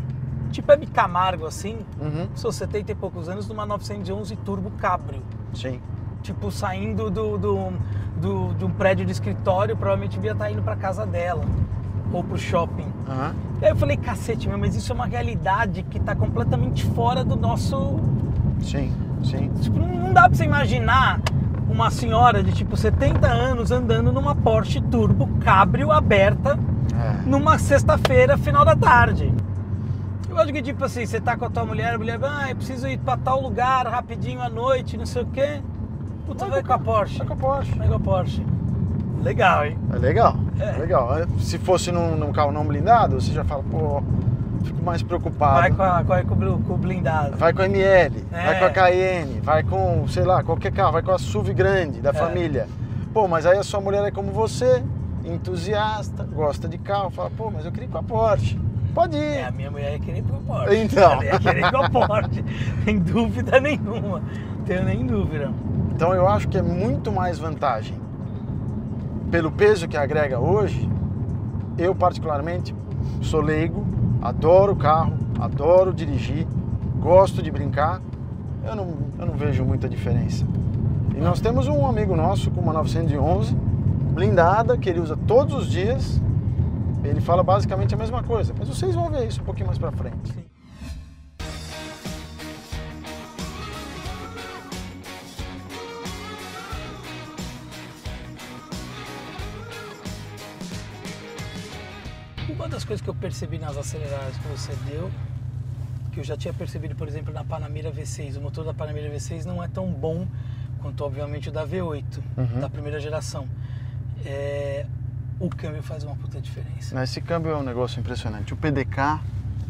tipo 0.51 0.71
Hebe 0.71 0.85
Camargo 0.87 1.45
assim, 1.45 1.79
Uhum. 1.99 2.27
seus 2.35 2.55
70 2.55 2.91
e 2.91 2.95
poucos 2.95 3.27
anos, 3.27 3.47
numa 3.47 3.65
911 3.65 4.35
Turbo 4.37 4.69
Cabrio 4.71 5.23
Sim. 5.53 5.81
tipo, 6.21 6.51
saindo 6.51 7.09
do, 7.09 7.37
do, 7.37 7.73
do- 8.25 8.53
de 8.55 8.65
um 8.65 8.69
prédio 8.71 9.05
de 9.05 9.11
escritório, 9.11 9.77
provavelmente 9.77 10.13
devia 10.15 10.31
estar 10.31 10.49
indo 10.51 10.61
para 10.63 10.75
casa 10.75 11.05
dela 11.05 11.43
ou 12.11 12.23
pro 12.23 12.37
shopping. 12.37 12.87
Aham. 13.07 13.35
E 13.61 13.65
aí 13.65 13.71
eu 13.71 13.75
falei, 13.75 13.97
cacete, 13.97 14.47
meu, 14.49 14.57
mas 14.57 14.75
isso 14.75 14.91
é 14.91 14.95
uma 14.95 15.05
realidade 15.05 15.83
que 15.83 15.97
está 15.97 16.15
completamente 16.15 16.83
fora 16.85 17.23
do 17.23 17.35
nosso. 17.35 17.99
Sim, 18.61 18.91
sim. 19.23 19.49
Tipo, 19.61 19.77
não 19.79 19.87
não 19.87 20.13
dá 20.13 20.23
para 20.29 20.35
você 20.35 20.45
imaginar 20.45 21.19
uma 21.69 21.91
senhora 21.91 22.41
de 22.43 22.51
tipo 22.53 22.75
70 22.77 23.27
anos 23.27 23.69
andando 23.71 24.11
numa 24.11 24.33
Porsche 24.33 24.79
Turbo 24.81 25.27
Cabrio 25.41 25.91
aberta 25.91 26.57
É. 26.93 27.27
numa 27.29 27.57
sexta-feira, 27.59 28.37
final 28.37 28.63
da 28.65 28.75
tarde. 28.75 29.31
Eu 30.29 30.37
acho 30.39 30.51
que 30.53 30.61
tipo 30.61 30.83
assim, 30.83 31.05
você 31.05 31.19
tá 31.21 31.35
com 31.37 31.45
a 31.45 31.49
tua 31.49 31.65
mulher, 31.65 31.93
a 31.95 31.97
mulher, 31.97 32.19
ah, 32.23 32.49
eu 32.49 32.55
preciso 32.55 32.87
ir 32.87 32.97
para 32.97 33.17
tal 33.17 33.41
lugar 33.41 33.85
rapidinho 33.87 34.41
à 34.41 34.49
noite, 34.49 34.97
não 34.97 35.05
sei 35.05 35.23
o 35.23 35.25
quê. 35.27 35.61
Puta, 36.25 36.45
vai 36.45 36.63
com 36.63 36.73
a 36.73 36.79
Porsche. 36.79 37.17
Vai 37.19 37.27
com 37.27 37.33
a 37.33 37.35
Porsche. 37.35 37.71
Vai 37.77 37.87
com 37.87 37.93
a 37.95 37.99
Porsche. 37.99 38.45
Legal, 39.23 39.65
hein? 39.65 39.77
É 39.93 39.97
legal, 39.97 40.35
É. 40.59 40.63
é. 40.63 40.71
legal. 40.77 41.09
Se 41.39 41.57
fosse 41.57 41.91
num, 41.91 42.15
num 42.15 42.31
carro 42.31 42.51
não 42.51 42.65
blindado, 42.65 43.19
você 43.19 43.31
já 43.33 43.43
fala, 43.43 43.63
pô, 43.63 44.03
fico 44.63 44.83
mais 44.83 45.01
preocupado. 45.01 45.61
Vai 45.61 45.71
com, 45.71 45.81
a, 45.83 46.03
com, 46.03 46.13
a- 46.13 46.23
com 46.23 46.73
o 46.73 46.77
blindado. 46.77 47.35
Vai 47.37 47.51
com 47.53 47.61
a 47.61 47.65
ML, 47.65 48.23
É. 48.31 48.45
vai 48.45 48.59
com 48.59 48.65
a 48.65 48.69
Cayenne, 48.69 49.39
vai 49.41 49.63
com, 49.63 50.07
sei 50.07 50.23
lá, 50.23 50.43
qualquer 50.43 50.71
carro, 50.71 50.91
vai 50.91 51.01
com 51.01 51.11
a 51.11 51.17
SUV 51.17 51.53
grande 51.53 52.01
da 52.01 52.11
É. 52.11 52.13
família. 52.13 52.67
Pô, 53.13 53.27
mas 53.27 53.45
aí 53.47 53.57
a 53.57 53.63
sua 53.63 53.79
mulher 53.81 54.03
é 54.03 54.11
como 54.11 54.31
você, 54.31 54.83
entusiasta, 55.23 56.23
gosta 56.23 56.67
de 56.67 56.77
carro, 56.77 57.09
fala, 57.09 57.31
pô, 57.35 57.49
mas 57.51 57.65
eu 57.65 57.71
queria 57.71 57.87
ir 57.87 57.91
com 57.91 57.97
a 57.97 58.03
Porsche. 58.03 58.59
Pode 58.93 59.17
ir. 59.17 59.21
É, 59.23 59.45
a 59.45 59.51
minha 59.51 59.69
mulher 59.71 59.93
ia 59.93 59.99
querer 59.99 60.19
ir 60.19 60.23
com 60.23 60.35
a 60.35 60.39
Porsche. 60.57 60.77
Então. 60.77 61.11
Ela 61.13 61.25
ia 61.25 61.39
querer 61.39 61.59
ir 61.65 61.71
com 61.71 61.77
a 61.77 61.89
Porsche. 61.89 62.45
Sem 62.85 62.99
dúvida 62.99 63.59
nenhuma. 63.59 64.21
Tenho 64.65 64.83
nem 64.85 65.05
dúvida. 65.05 65.51
Então 65.95 66.13
eu 66.13 66.27
acho 66.27 66.49
que 66.49 66.57
é 66.57 66.61
muito 66.61 67.09
mais 67.09 67.39
vantagem. 67.39 67.97
Pelo 69.31 69.49
peso 69.49 69.87
que 69.87 69.95
agrega 69.95 70.37
hoje, 70.37 70.89
eu 71.77 71.95
particularmente 71.95 72.75
sou 73.21 73.39
leigo, 73.39 73.85
adoro 74.21 74.75
carro, 74.75 75.13
adoro 75.39 75.93
dirigir, 75.93 76.45
gosto 76.99 77.41
de 77.41 77.49
brincar, 77.49 78.01
eu 78.65 78.75
não, 78.75 78.93
eu 79.17 79.25
não 79.25 79.35
vejo 79.35 79.63
muita 79.63 79.87
diferença. 79.87 80.45
E 81.15 81.21
nós 81.21 81.39
temos 81.39 81.65
um 81.69 81.87
amigo 81.87 82.13
nosso 82.13 82.51
com 82.51 82.59
uma 82.59 82.73
911 82.73 83.55
blindada 84.11 84.77
que 84.77 84.89
ele 84.89 84.99
usa 84.99 85.15
todos 85.25 85.55
os 85.55 85.67
dias. 85.69 86.21
Ele 87.05 87.21
fala 87.21 87.41
basicamente 87.41 87.93
a 87.93 87.97
mesma 87.97 88.21
coisa, 88.21 88.53
mas 88.57 88.67
vocês 88.67 88.93
vão 88.95 89.09
ver 89.09 89.27
isso 89.27 89.41
um 89.41 89.45
pouquinho 89.45 89.67
mais 89.67 89.79
pra 89.79 89.93
frente. 89.93 90.33
Sim. 90.33 90.54
Das 102.75 102.83
coisas 102.83 103.01
que 103.01 103.09
eu 103.09 103.15
percebi 103.15 103.57
nas 103.57 103.77
aceleradas 103.77 104.35
que 104.37 104.47
você 104.49 104.73
deu, 104.85 105.09
que 106.11 106.19
eu 106.19 106.23
já 106.25 106.35
tinha 106.35 106.53
percebido, 106.53 106.93
por 106.93 107.07
exemplo, 107.07 107.33
na 107.33 107.43
Panamera 107.43 107.89
V6, 107.91 108.37
o 108.37 108.41
motor 108.41 108.65
da 108.65 108.73
Panamera 108.73 109.09
V6 109.15 109.45
não 109.45 109.63
é 109.63 109.67
tão 109.69 109.87
bom 109.87 110.27
quanto, 110.81 111.03
obviamente, 111.05 111.47
o 111.49 111.51
da 111.53 111.65
V8, 111.65 112.03
Uhum. 112.37 112.59
da 112.59 112.69
primeira 112.69 112.99
geração. 112.99 113.47
É, 114.25 114.85
o 115.39 115.49
câmbio 115.49 115.81
faz 115.83 116.03
uma 116.03 116.15
puta 116.17 116.39
diferença. 116.41 117.01
Esse 117.01 117.21
câmbio 117.21 117.51
é 117.51 117.55
um 117.57 117.63
negócio 117.63 117.97
impressionante. 117.99 118.53
O 118.53 118.57
PDK 118.57 119.21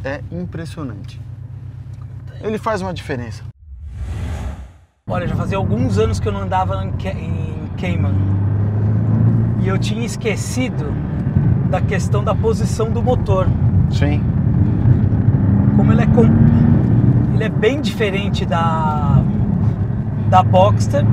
é 0.04 0.22
impressionante. 0.32 1.22
Ele 2.42 2.58
faz 2.58 2.82
uma 2.82 2.94
diferença. 2.94 3.44
Olha, 5.08 5.28
já 5.28 5.36
fazia 5.36 5.58
alguns 5.58 6.00
anos 6.00 6.20
que 6.20 6.28
eu 6.28 6.32
não 6.32 6.42
andava 6.42 6.84
em, 6.84 6.92
Ca- 6.94 7.12
em 7.12 7.68
Cayman. 7.80 8.14
E 9.62 9.68
eu 9.68 9.78
tinha 9.78 10.04
esquecido 10.04 10.86
da 11.76 11.82
questão 11.82 12.24
da 12.24 12.34
posição 12.34 12.90
do 12.90 13.04
motor. 13.04 13.48
Sim. 13.92 14.24
Como 15.76 15.92
ele 15.92 16.04
é, 16.04 16.06
com... 16.06 16.24
ele 17.34 17.44
é 17.44 17.50
bem 17.50 17.82
diferente 17.82 18.46
da, 18.46 19.22
da 20.30 20.42
Boxster. 20.42 21.06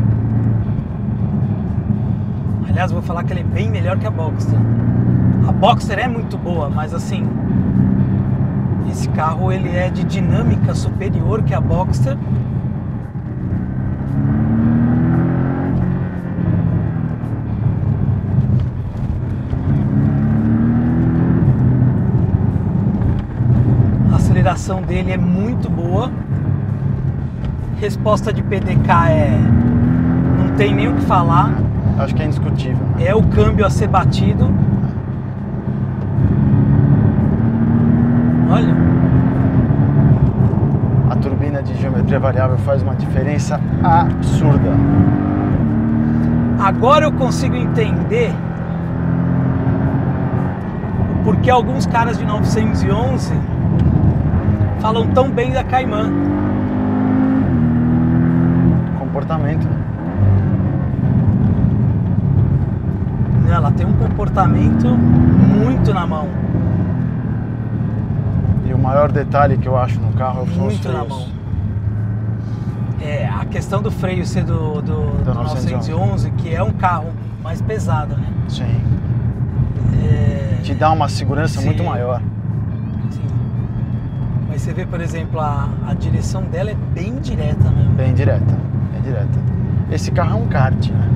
Aliás, 2.69 2.93
vou 2.93 3.03
falar 3.03 3.25
que 3.25 3.33
ele 3.33 3.41
é 3.41 3.45
bem 3.45 3.69
melhor 3.69 3.99
que 3.99 4.07
a 4.07 4.11
Boxster. 4.11 4.57
A 5.49 5.51
Boxster 5.51 5.99
é 5.99 6.07
muito 6.07 6.39
boa, 6.39 6.71
mas 6.71 6.95
assim, 6.95 7.29
esse 8.89 9.09
carro 9.09 9.51
ele 9.51 9.69
é 9.69 9.91
de 9.91 10.05
dinâmica 10.05 10.77
superior 10.77 11.43
que 11.43 11.55
a 11.55 11.61
Boxster. 11.61 12.17
Aceleração 24.53 24.83
dele 24.83 25.13
é 25.13 25.17
muito 25.17 25.69
boa. 25.71 26.11
Resposta 27.81 28.33
de 28.33 28.43
PDK 28.43 28.91
é. 29.11 29.41
Não 30.39 30.55
tem 30.57 30.75
nem 30.75 30.89
o 30.89 30.95
que 30.95 31.03
falar. 31.03 31.53
Acho 31.99 32.15
que 32.15 32.23
é 32.23 32.27
indiscutível. 32.27 32.87
É 33.01 33.15
o 33.15 33.23
câmbio 33.23 33.67
a 33.67 33.71
ser 33.71 33.89
batido. 33.89 34.49
Olha, 38.51 38.75
A 41.11 41.17
turbina 41.17 41.63
de 41.63 41.75
geometria 41.75 42.19
variável 42.21 42.59
faz 42.59 42.83
uma 42.83 42.95
diferença 42.95 43.59
absurda. 43.83 44.73
agora 46.59 47.05
eu 47.07 47.13
consigo 47.13 47.55
entender 47.55 48.33
o 51.13 51.25
porquê 51.25 51.51
alguns 51.51 51.87
caras 51.87 52.19
de 52.19 52.25
911 52.25 53.33
falam 54.83 55.07
tão 55.13 55.31
bem 55.31 55.53
da 55.53 55.63
Cayman. 55.63 56.13
Comportamento. 58.99 59.65
né? 59.65 59.79
Ela 63.49 63.71
tem 63.71 63.87
um 63.87 63.93
comportamento 63.93 64.89
muito 64.89 65.95
na 65.95 66.05
mão. 66.05 66.27
E 68.67 68.75
o 68.75 68.79
maior 68.79 69.13
detalhe 69.13 69.57
que 69.57 69.69
eu 69.69 69.77
acho 69.77 70.01
no 70.01 70.13
carro 70.15 70.47
são 70.47 70.67
os 70.67 70.75
Muito 70.75 70.91
na 70.91 71.05
mão. 71.05 71.29
É, 73.01 73.29
a 73.29 73.45
questão 73.45 73.81
do 73.81 73.91
freio 73.91 74.27
ser 74.27 74.45
do, 74.45 74.81
do, 74.81 75.11
Do 75.23 75.25
do 75.25 75.35
911, 75.35 76.31
que 76.33 76.55
é 76.55 76.63
um 76.63 76.73
carro 76.73 77.13
mais 77.43 77.61
pesado, 77.61 78.17
né? 78.17 78.27
Sim. 78.49 78.81
É, 80.03 80.61
Te 80.63 80.75
dá 80.75 80.91
uma 80.91 81.09
segurança 81.09 81.61
Sim. 81.61 81.67
muito 81.67 81.85
maior. 81.85 82.21
sim. 83.11 83.23
Você 84.63 84.73
vê, 84.73 84.87
por 84.87 85.01
exemplo, 85.01 85.41
a, 85.41 85.69
a 85.89 85.93
direção 85.93 86.45
dela 86.45 86.71
é 86.71 86.75
bem 86.95 87.17
direta 87.17 87.69
mesmo. 87.73 87.95
Bem 87.95 88.15
direta. 88.15 88.57
Bem 88.93 89.03
direta. 89.03 89.41
Esse 89.91 90.13
carro 90.13 90.39
é 90.39 90.41
um 90.41 90.47
kart, 90.47 90.89
né? 90.89 91.11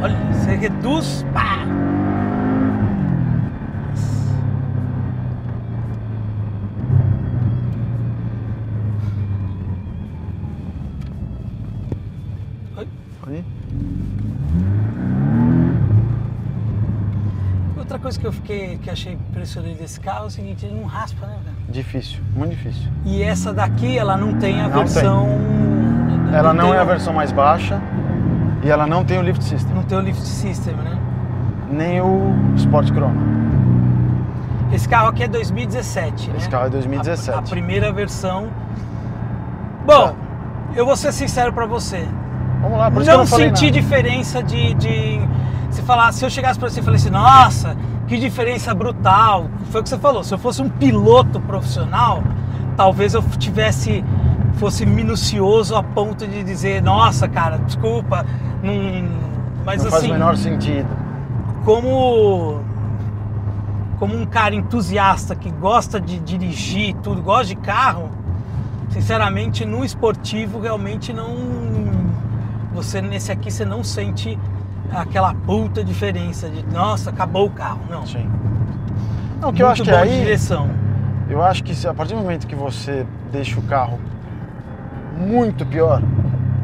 Olha. 0.00 0.14
Olha, 0.14 0.32
você 0.32 0.56
reduz. 0.56 1.26
Pá! 1.34 1.58
Oi? 12.78 12.88
Né? 13.26 13.42
Outra 17.76 17.98
coisa 17.98 18.18
que 18.18 18.26
eu 18.26 18.32
fiquei, 18.32 18.78
que 18.78 18.88
achei 18.88 19.14
impressionante 19.14 19.78
desse 19.78 19.98
carro 19.98 20.24
é 20.24 20.26
o 20.28 20.30
seguinte, 20.30 20.64
ele 20.64 20.76
não 20.76 20.86
raspa, 20.86 21.26
né? 21.26 21.36
Cara? 21.44 21.56
Difícil, 21.68 22.20
muito 22.34 22.50
difícil. 22.50 22.88
E 23.04 23.22
essa 23.22 23.52
daqui, 23.52 23.98
ela 23.98 24.16
não 24.16 24.38
tem 24.38 24.60
a 24.60 24.68
não 24.68 24.78
versão... 24.78 25.26
Tem. 25.26 26.34
Ela 26.36 26.52
não, 26.52 26.68
não 26.68 26.74
é 26.74 26.78
a 26.78 26.84
versão 26.84 27.12
mais 27.12 27.32
baixa 27.32 27.80
e 28.62 28.70
ela 28.70 28.86
não 28.86 29.04
tem 29.04 29.18
o 29.18 29.22
lift 29.22 29.42
system. 29.42 29.74
Não 29.74 29.82
tem 29.82 29.98
o 29.98 30.00
lift 30.00 30.22
system, 30.22 30.74
né? 30.74 30.98
Nem 31.70 32.00
o 32.00 32.32
Sport 32.56 32.88
Chrono. 32.88 33.20
Esse 34.72 34.88
carro 34.88 35.08
aqui 35.08 35.24
é 35.24 35.28
2017, 35.28 36.30
né? 36.30 36.36
Esse 36.36 36.46
né? 36.46 36.50
carro 36.50 36.66
é 36.66 36.70
2017. 36.70 37.36
A, 37.36 37.40
a 37.40 37.42
primeira 37.42 37.92
versão... 37.92 38.48
Bom, 39.84 40.14
é. 40.74 40.80
eu 40.80 40.86
vou 40.86 40.96
ser 40.96 41.12
sincero 41.12 41.52
para 41.52 41.66
você. 41.66 42.06
Vamos 42.66 42.78
lá, 42.80 42.90
por 42.90 43.02
isso 43.02 43.10
não 43.12 43.18
não 43.18 43.26
senti 43.26 43.66
nada. 43.66 43.80
diferença 43.80 44.42
de, 44.42 44.74
de. 44.74 45.20
Se 45.70 45.82
falar, 45.82 46.10
se 46.12 46.24
eu 46.24 46.30
chegasse 46.30 46.58
pra 46.58 46.68
você 46.68 46.80
e 46.80 46.82
falasse, 46.82 47.08
nossa, 47.10 47.76
que 48.08 48.16
diferença 48.18 48.74
brutal. 48.74 49.48
Foi 49.70 49.80
o 49.80 49.84
que 49.84 49.88
você 49.88 49.98
falou. 49.98 50.24
Se 50.24 50.34
eu 50.34 50.38
fosse 50.38 50.60
um 50.60 50.68
piloto 50.68 51.40
profissional, 51.40 52.24
talvez 52.76 53.14
eu 53.14 53.22
tivesse. 53.38 54.04
fosse 54.54 54.84
minucioso 54.84 55.76
a 55.76 55.82
ponto 55.82 56.26
de 56.26 56.42
dizer, 56.42 56.82
nossa, 56.82 57.28
cara, 57.28 57.58
desculpa. 57.58 58.26
Não, 58.64 59.08
mas 59.64 59.84
Não 59.84 59.90
faz 59.90 60.02
assim, 60.02 60.10
o 60.10 60.14
menor 60.14 60.36
sentido. 60.36 60.88
como. 61.64 62.60
Como 64.00 64.14
um 64.14 64.26
cara 64.26 64.54
entusiasta 64.54 65.34
que 65.34 65.50
gosta 65.50 65.98
de 65.98 66.18
dirigir 66.18 66.90
e 66.90 66.94
tudo, 66.94 67.22
gosta 67.22 67.46
de 67.46 67.56
carro, 67.56 68.10
sinceramente 68.90 69.64
no 69.64 69.84
esportivo 69.84 70.60
realmente 70.60 71.14
não. 71.14 71.34
Você 72.76 73.00
nesse 73.00 73.32
aqui 73.32 73.50
você 73.50 73.64
não 73.64 73.82
sente 73.82 74.38
aquela 74.92 75.32
puta 75.32 75.82
diferença 75.82 76.46
de 76.50 76.62
nossa, 76.66 77.08
acabou 77.08 77.46
o 77.46 77.50
carro. 77.50 77.80
Não. 77.88 78.06
Sim. 78.06 78.28
Não, 79.40 79.48
o 79.48 79.52
que 79.52 79.62
eu 79.62 79.66
Muito 79.66 79.80
acho 79.80 79.82
que 79.82 79.90
aí, 79.90 80.20
direção. 80.20 80.68
eu 81.30 81.42
acho 81.42 81.64
que 81.64 81.74
se, 81.74 81.88
a 81.88 81.94
partir 81.94 82.14
do 82.14 82.20
momento 82.20 82.46
que 82.46 82.54
você 82.54 83.06
deixa 83.32 83.58
o 83.58 83.62
carro 83.62 83.98
muito 85.18 85.64
pior 85.64 86.02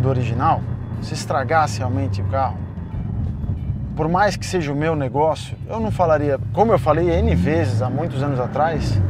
do 0.03 0.09
original, 0.11 0.61
se 1.01 1.14
estragasse 1.14 1.79
realmente 1.79 2.20
o 2.20 2.25
carro, 2.27 2.59
por 3.96 4.07
mais 4.07 4.37
que 4.37 4.44
seja 4.44 4.70
o 4.70 4.77
meu 4.77 4.94
negócio, 4.94 5.57
eu 5.66 5.81
não 5.81 5.90
falaria, 5.90 6.38
como 6.53 6.72
eu 6.72 6.79
falei 6.79 7.11
N 7.11 7.35
vezes 7.35 7.81
há 7.81 7.88
muitos 7.88 8.22
anos 8.22 8.38
atrás, 8.38 9.01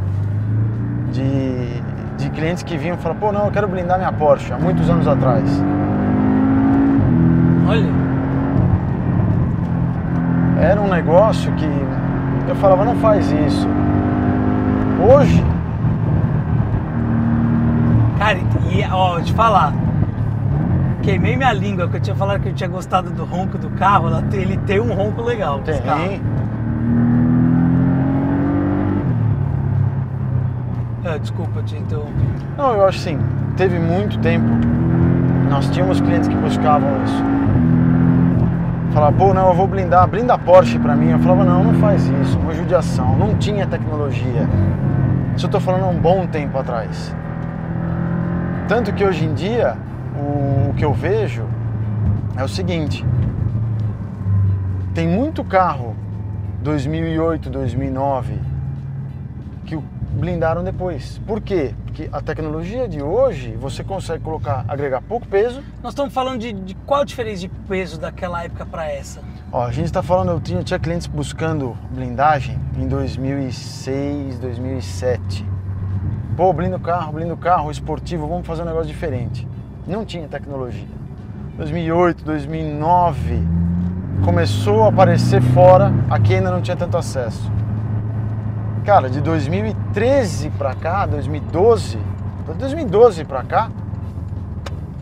de, 1.13 1.83
de 2.17 2.31
clientes 2.31 2.63
que 2.63 2.77
vinham 2.77 2.95
e 2.95 2.99
falavam, 2.99 3.21
pô, 3.21 3.33
não, 3.33 3.47
eu 3.47 3.51
quero 3.51 3.67
blindar 3.67 3.99
minha 3.99 4.13
Porsche, 4.13 4.53
há 4.53 4.59
muitos 4.59 4.89
anos 4.89 5.09
atrás. 5.09 5.51
Olha, 7.69 7.87
Era 10.61 10.81
um 10.81 10.89
negócio 10.89 11.53
que 11.55 11.69
eu 12.49 12.55
falava, 12.57 12.85
não 12.85 12.97
faz 12.97 13.31
isso. 13.33 13.67
Hoje, 15.13 15.45
cara, 18.19 18.39
e 18.71 18.85
ó, 18.91 19.21
te 19.21 19.33
falar. 19.33 19.73
Queimei 21.03 21.37
minha 21.37 21.53
língua, 21.53 21.89
que 21.89 21.97
eu 21.97 22.01
tinha 22.01 22.15
falado 22.15 22.41
que 22.41 22.49
eu 22.51 22.55
tinha 22.55 22.69
gostado 22.69 23.11
do 23.11 23.25
ronco 23.25 23.59
do 23.59 23.71
carro. 23.71 24.09
Ele 24.33 24.57
tem 24.59 24.79
um 24.81 24.93
ronco 24.95 25.21
legal. 25.23 25.61
tem, 25.61 25.75
Ah, 31.05 31.19
desculpa 31.19 31.61
te 31.63 31.77
interromper. 31.77 32.13
Não, 32.57 32.73
eu 32.75 32.87
acho 32.87 32.99
assim, 32.99 33.19
teve 33.57 33.77
muito 33.81 34.19
tempo, 34.21 34.47
nós 35.51 35.69
tínhamos 35.71 36.01
clientes 36.01 36.29
que 36.29 36.37
buscavam 36.37 36.89
isso. 37.05 37.32
Falava, 38.93 39.17
pô, 39.17 39.33
não, 39.33 39.49
eu 39.49 39.55
vou 39.55 39.67
blindar, 39.67 40.07
blinda 40.07 40.35
a 40.35 40.39
Porsche 40.39 40.79
pra 40.79 40.95
mim. 40.95 41.11
Eu 41.11 41.19
falava, 41.19 41.45
não, 41.45 41.65
não 41.65 41.75
faz 41.75 42.07
isso, 42.09 42.39
uma 42.39 42.53
judiação, 42.53 43.17
não 43.17 43.35
tinha 43.37 43.67
tecnologia. 43.67 44.49
Isso 45.35 45.47
eu 45.47 45.51
tô 45.51 45.59
falando 45.59 45.85
há 45.85 45.89
um 45.89 45.99
bom 45.99 46.27
tempo 46.27 46.59
atrás. 46.59 47.15
Tanto 48.69 48.93
que 48.93 49.05
hoje 49.05 49.25
em 49.25 49.33
dia, 49.33 49.77
o, 50.15 50.71
o 50.71 50.75
que 50.77 50.85
eu 50.85 50.93
vejo 50.93 51.45
é 52.37 52.45
o 52.45 52.49
seguinte, 52.49 53.05
tem 54.95 55.09
muito 55.09 55.43
carro 55.43 55.97
2008, 56.63 57.49
2009 57.49 58.35
que 58.35 58.49
o 58.49 58.52
blindaram 60.13 60.63
depois. 60.63 61.19
Por 61.27 61.41
quê? 61.41 61.75
Porque 61.85 62.09
a 62.13 62.21
tecnologia 62.21 62.87
de 62.87 63.03
hoje 63.03 63.57
você 63.57 63.83
consegue 63.83 64.23
colocar, 64.23 64.65
agregar 64.69 65.01
pouco 65.03 65.27
peso. 65.27 65.63
Nós 65.83 65.93
estamos 65.93 66.13
falando 66.13 66.41
de, 66.41 66.53
de 66.53 66.75
qual 66.87 67.01
a 67.01 67.05
diferença 67.05 67.41
de 67.41 67.49
peso 67.49 67.99
daquela 67.99 68.45
época 68.45 68.67
para 68.67 68.91
essa? 68.91 69.21
Ó, 69.51 69.65
a 69.65 69.73
gente 69.73 69.87
está 69.87 70.03
falando, 70.03 70.33
eu 70.33 70.41
tinha, 70.41 70.63
tinha 70.63 70.79
clientes 70.79 71.07
buscando 71.07 71.77
blindagem 71.91 72.59
em 72.77 72.87
2006, 72.87 74.39
2007. 74.39 75.47
Pô, 76.37 76.53
blinda 76.53 76.77
o 76.77 76.81
carro, 76.81 77.13
blinda 77.13 77.35
o 77.35 77.37
carro, 77.37 77.71
esportivo, 77.71 78.27
vamos 78.27 78.47
fazer 78.47 78.63
um 78.63 78.67
negócio 78.67 78.89
diferente. 78.89 79.47
Não 79.87 80.05
tinha 80.05 80.27
tecnologia. 80.29 80.89
2008, 81.57 82.25
2009 82.25 83.43
começou 84.25 84.85
a 84.85 84.89
aparecer 84.89 85.43
fora, 85.43 85.93
aqui 86.09 86.35
ainda 86.35 86.51
não 86.51 86.63
tinha 86.63 86.77
tanto 86.77 86.97
acesso. 86.97 87.51
Cara, 88.85 89.09
de 89.09 89.21
2013 89.21 90.51
pra 90.51 90.75
cá, 90.75 91.07
2012, 91.07 91.97
de 91.99 92.55
2012 92.59 93.25
pra 93.25 93.45
cá, 93.45 93.71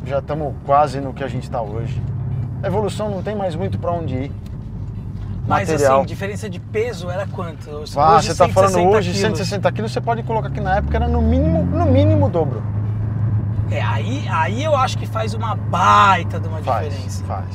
já 0.05 0.19
estamos 0.19 0.55
quase 0.67 1.01
no 1.01 1.13
que 1.15 1.25
a 1.25 1.29
gente 1.29 1.45
está 1.45 1.63
hoje. 1.63 2.01
A 2.63 2.67
evolução 2.67 3.11
não 3.11 3.23
tem 3.23 3.35
mais 3.35 3.55
muito 3.55 3.79
para 3.79 3.91
onde 3.93 4.15
ir. 4.15 4.33
Mas 5.49 5.69
Material. 5.71 5.99
assim, 6.01 6.07
diferença 6.07 6.49
de 6.51 6.61
peso 6.61 7.09
era 7.11 7.27
quanto? 7.27 7.69
Hoje, 7.71 7.95
Ah, 7.99 8.21
você 8.21 8.33
está 8.33 8.49
falando 8.49 8.73
160 8.75 8.97
hoje 8.99 9.11
quilos. 9.13 9.21
160 9.39 9.73
quilos, 9.73 9.93
você 9.93 10.01
pode 10.01 10.23
colocar 10.25 10.51
que 10.51 10.61
na 10.61 10.77
época 10.77 10.97
era 10.99 11.09
no 11.09 11.23
mínimo, 11.23 11.65
no 11.65 11.87
mínimo 11.87 12.27
o 12.27 12.29
dobro. 12.29 12.63
É, 13.71 13.81
aí, 13.81 14.29
aí 14.29 14.63
eu 14.63 14.77
acho 14.77 14.99
que 14.99 15.07
faz 15.07 15.33
uma 15.33 15.55
baita 15.55 16.39
de 16.39 16.47
uma 16.47 16.59
Faz, 16.61 16.89
diferença. 16.91 17.25
faz. 17.25 17.47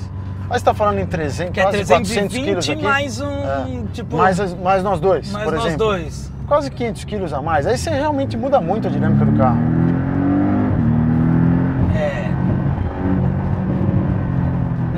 Aí 0.48 0.50
você 0.50 0.56
está 0.58 0.74
falando 0.74 1.00
em 1.00 1.06
300, 1.06 1.54
Que 1.54 1.60
é 1.60 1.64
quase 1.64 1.78
400 1.86 2.34
quilos 2.34 2.66
320 2.66 2.72
aqui. 2.72 2.84
mais 2.84 3.20
um, 3.20 3.26
É. 3.28 3.66
tipo, 3.94 4.16
mais, 4.16 4.54
mais 4.62 4.84
nós 4.84 5.00
dois, 5.00 5.32
mais 5.32 5.44
por 5.44 5.54
nós 5.56 5.66
exemplo. 5.66 5.86
dois. 5.88 6.32
Quase 6.48 6.70
500 6.70 7.04
quilos 7.04 7.34
a 7.34 7.42
mais. 7.42 7.66
Aí 7.66 7.76
você 7.78 7.90
realmente 7.90 8.38
muda 8.38 8.62
muito 8.62 8.88
a 8.88 8.92
dinâmica 8.92 9.26
do 9.26 9.36
carro. 9.38 9.58
É. 11.96 12.30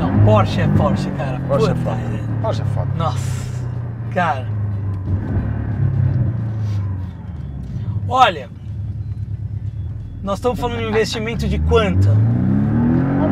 Não, 0.02 0.26
Porsche 0.26 0.60
é 0.62 0.68
Porsche, 0.68 1.10
cara. 1.12 1.40
Porsche 1.48 1.72
é 1.72 1.74
Puta, 1.74 1.90
foda. 1.92 2.02
Porsche 2.42 2.62
é 2.62 2.66
foda. 2.66 2.88
Nossa, 2.98 3.42
cara. 4.14 4.46
Olha, 8.10 8.50
nós 10.22 10.40
estamos 10.40 10.60
falando 10.60 10.80
de 10.80 10.86
um 10.86 10.90
investimento 10.90 11.48
de 11.48 11.58
quanto? 11.60 12.10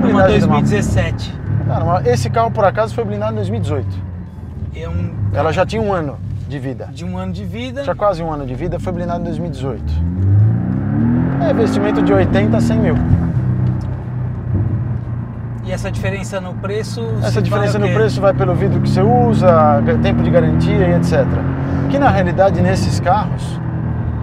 Uma- 0.03 0.23
2017. 0.27 1.33
Cara, 1.67 2.09
esse 2.09 2.29
carro 2.29 2.51
por 2.51 2.63
acaso 2.63 2.93
foi 2.93 3.03
blindado 3.03 3.33
em 3.33 3.35
2018. 3.35 3.87
É 4.75 4.89
um 4.89 5.13
Ela 5.33 5.51
já 5.51 5.65
tinha 5.65 5.81
um 5.81 5.91
ano 5.91 6.17
de 6.47 6.59
vida. 6.59 6.89
de 6.91 7.03
um 7.03 7.17
ano 7.17 7.33
de 7.33 7.43
vida. 7.43 7.81
Tinha 7.83 7.95
quase 7.95 8.21
um 8.21 8.31
ano 8.31 8.45
de 8.45 8.53
vida, 8.53 8.79
foi 8.79 8.93
blindado 8.93 9.21
em 9.21 9.23
2018. 9.23 9.83
É 11.41 11.51
investimento 11.51 12.01
de 12.01 12.13
80 12.13 12.57
a 12.57 12.61
100 12.61 12.79
mil. 12.79 12.95
E 15.65 15.71
essa 15.71 15.91
diferença 15.91 16.39
no 16.39 16.53
preço. 16.53 17.01
Essa 17.23 17.41
diferença 17.41 17.79
no 17.79 17.87
preço 17.89 18.21
vai 18.21 18.33
pelo 18.33 18.53
vidro 18.53 18.79
que 18.79 18.87
você 18.89 19.01
usa, 19.01 19.81
tempo 20.03 20.21
de 20.21 20.29
garantia 20.29 20.87
e 20.87 20.93
etc. 20.93 21.25
Que 21.89 21.97
na 21.97 22.09
realidade 22.09 22.61
nesses 22.61 22.99
carros 22.99 23.59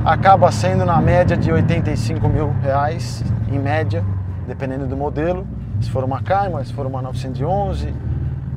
acaba 0.05 0.51
sendo 0.53 0.85
na 0.85 1.01
média 1.01 1.37
de 1.37 1.51
85 1.51 2.29
mil 2.29 2.55
reais, 2.63 3.25
em 3.51 3.59
média, 3.59 4.05
dependendo 4.47 4.87
do 4.87 4.97
modelo. 4.97 5.45
Se 5.83 5.91
for 5.91 6.05
uma 6.05 6.23
Cayman, 6.23 6.65
se 6.65 6.73
for 6.73 6.87
uma 6.87 7.03
911, 7.03 7.93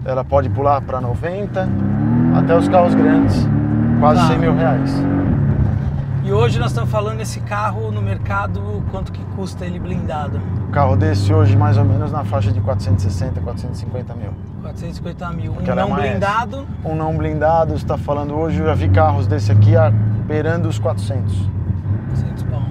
ela 0.05 0.23
pode 0.23 0.47
pular 0.49 0.81
para 0.81 1.01
90, 1.01 1.67
até 2.37 2.55
os 2.55 2.67
carros 2.69 2.93
grandes, 2.95 3.35
quase 3.99 4.21
Tá. 4.21 4.27
100 4.27 4.37
mil 4.39 4.55
reais. 4.55 4.93
E 6.23 6.31
hoje 6.31 6.57
nós 6.57 6.69
estamos 6.71 6.89
falando 6.89 7.17
desse 7.17 7.39
carro 7.41 7.91
no 7.91 8.01
mercado, 8.01 8.83
quanto 8.91 9.11
que 9.11 9.23
custa 9.35 9.65
ele 9.65 9.79
blindado? 9.79 10.39
Um 10.67 10.71
carro 10.71 10.95
desse 10.95 11.31
hoje 11.33 11.55
mais 11.55 11.77
ou 11.77 11.85
menos 11.85 12.11
na 12.11 12.23
faixa 12.23 12.51
de 12.51 12.59
460, 12.61 13.41
450 13.41 14.13
mil. 14.15 14.31
450 14.61 15.29
mil. 15.31 15.51
Um 15.51 15.55
Porque 15.55 15.69
ela 15.69 15.81
é 15.81 15.87
não 15.87 15.97
S. 15.97 16.09
blindado, 16.09 16.67
Um 16.83 16.95
não 16.95 17.15
blindado, 17.17 17.71
você 17.71 17.83
está 17.83 17.97
falando 17.97 18.33
hoje, 18.35 18.59
eu 18.59 18.65
já 18.65 18.73
vi 18.73 18.89
carros 18.89 19.27
desse 19.27 19.51
aqui 19.51 19.75
a- 19.75 19.91
beirando 19.91 20.67
os 20.67 20.79
400. 20.79 21.35
200 22.09 22.43
pau. 22.43 22.61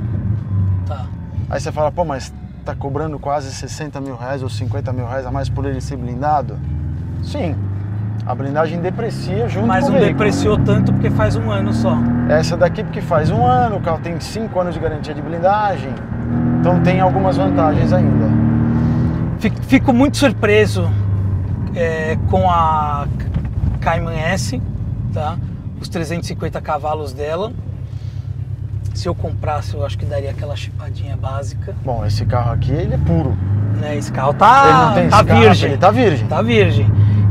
Tá. 0.87 1.07
Aí 1.51 1.61
você 1.61 1.71
fala, 1.71 1.93
pô, 1.93 2.05
mas 2.05 2.33
tá 2.64 2.74
cobrando 2.74 3.18
quase 3.18 3.53
60 3.53 4.00
mil 4.00 4.16
reais 4.16 4.42
ou 4.42 4.48
50 4.48 4.92
mil 4.92 5.07
reais 5.07 5.27
a 5.27 5.31
mais 5.31 5.48
por 5.48 5.66
ele 5.66 5.81
ser 5.81 5.96
blindado? 5.96 6.59
Sim, 7.22 7.55
a 8.27 8.35
blindagem 8.35 8.81
deprecia 8.81 9.48
junto 9.48 9.66
Mas 9.66 9.85
com 9.85 9.92
não 9.92 10.00
depreciou 10.00 10.59
tanto 10.59 10.92
porque 10.92 11.11
faz 11.11 11.37
um 11.37 11.50
ano 11.50 11.72
só. 11.72 11.96
Essa 12.29 12.57
daqui 12.57 12.83
porque 12.83 13.03
faz 13.03 13.31
um 13.31 13.44
ano, 13.44 13.77
o 13.77 13.81
carro 13.81 14.00
tem 14.00 14.18
5 14.18 14.59
anos 14.59 14.74
de 14.74 14.81
garantia 14.81 15.14
de 15.14 15.20
blindagem, 15.20 15.90
então 16.61 16.81
tem 16.81 17.00
algumas 17.00 17.37
vantagens 17.37 17.92
ainda. 17.92 18.27
Fico, 19.38 19.62
fico 19.62 19.92
muito 19.92 20.16
surpreso 20.16 20.90
é, 21.74 22.16
com 22.31 22.48
a 22.48 23.07
Cayman 23.81 24.18
S, 24.18 24.61
tá? 25.12 25.37
os 25.81 25.88
350 25.88 26.61
cavalos 26.61 27.12
dela. 27.12 27.53
Se 28.95 29.09
eu 29.09 29.15
comprasse, 29.15 29.75
eu 29.75 29.85
acho 29.85 29.99
que 29.99 30.07
daria 30.07 30.31
aquela 30.31 30.55
chipadinha 30.55 31.17
básica. 31.17 31.75
Bom, 31.85 32.07
esse 32.07 32.25
carro 32.25 32.53
aqui, 32.53 32.73
ele 32.73 32.95
é 32.95 32.99
puro. 32.99 33.37
Né? 33.81 33.97
Esse 33.97 34.13
carro 34.13 34.33
tá, 34.35 34.95
ele 34.97 35.09
tá 35.09 35.23
virgem. 35.23 35.71
Ele 35.71 35.79
tá 35.79 35.91
virgem. 35.91 36.27
Tá 36.29 36.43
virgem. 36.43 36.87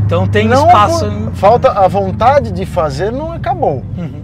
Então 0.06 0.28
tem 0.28 0.48
Não 0.48 0.68
espaço. 0.68 1.10
Falta 1.34 1.72
a 1.72 1.88
vontade 1.88 2.52
de 2.52 2.66
fazer, 2.66 3.12
não 3.12 3.32
acabou. 3.32 3.84
Uhum. 3.98 4.22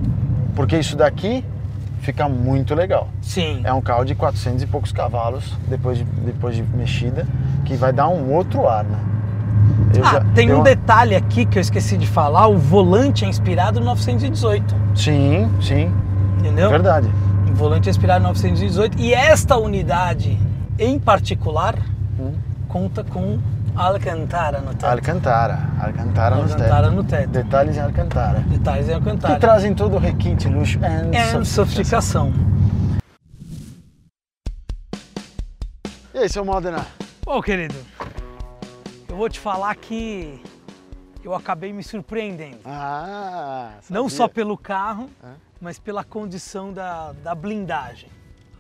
Porque 0.54 0.78
isso 0.78 0.98
daqui 0.98 1.44
fica 2.02 2.28
muito 2.28 2.76
legal. 2.76 3.08
Sim. 3.22 3.62
É 3.64 3.74
um 3.74 3.82
carro 3.82 4.04
de 4.04 4.14
400 4.16 4.62
e 4.62 4.68
poucos 4.68 4.92
cavalos, 4.92 5.58
depois 5.68 5.98
de, 5.98 6.04
depois 6.04 6.56
de 6.56 6.64
mexida, 6.64 7.26
que 7.66 7.76
vai 7.76 7.94
dar 7.94 8.10
um 8.10 8.34
outro 8.34 8.68
ar, 8.68 8.84
né? 8.84 9.00
Eu 9.96 10.06
Ah, 10.06 10.26
tem 10.36 10.54
um 10.54 10.62
detalhe 10.62 11.16
aqui 11.16 11.46
que 11.46 11.58
eu 11.58 11.62
esqueci 11.62 11.98
de 11.98 12.08
falar: 12.08 12.48
o 12.48 12.58
volante 12.58 13.26
é 13.26 13.28
inspirado 13.28 13.80
no 13.80 13.86
918. 13.88 14.76
Sim, 14.96 15.50
sim, 15.62 15.92
Entendeu? 16.38 16.70
verdade. 16.70 17.10
Volante 17.54 17.90
é 17.90 17.92
inspirado 17.92 18.22
no 18.24 18.30
918. 18.30 18.98
E 19.00 19.14
esta 19.14 19.58
unidade, 19.58 20.38
em 20.78 21.00
particular, 21.00 21.76
Hum. 22.20 22.34
conta 22.68 23.04
com 23.04 23.40
Alcantara 23.76 24.60
no 24.60 24.72
teto. 24.74 24.86
Alcantara, 24.86 25.70
Alcantara 25.80 26.36
Alcantara 26.36 26.84
teto. 26.88 26.96
no 26.96 27.04
teto. 27.04 27.30
Detalhes 27.30 27.78
em 27.78 27.82
Alcantara. 27.82 28.40
Detalhes 28.42 28.86
em 28.86 28.90
Que 28.90 28.94
Alcantara. 28.96 29.40
trazem 29.40 29.74
todo 29.74 29.96
o 29.96 30.00
requinte, 30.00 30.48
luxo 30.48 30.80
and, 30.84 31.12
And 31.38 31.46
sofisticação. 31.46 32.34
E 36.14 36.18
aí, 36.20 36.30
seu 36.30 36.44
Modena? 36.44 36.86
Ô, 37.26 37.42
querido, 37.42 37.76
eu 39.08 39.16
vou 39.16 39.30
te 39.30 39.40
falar 39.40 39.74
que 39.76 40.42
eu 41.24 41.34
acabei 41.34 41.72
me 41.74 41.84
surpreendendo. 41.84 42.60
Ah, 42.66 43.74
Não 43.90 44.08
só 44.10 44.28
pelo 44.28 44.58
carro, 44.58 45.10
É. 45.24 45.28
mas 45.62 45.78
pela 45.80 46.04
condição 46.04 46.72
da, 46.74 47.12
da 47.14 47.34
blindagem. 47.36 48.10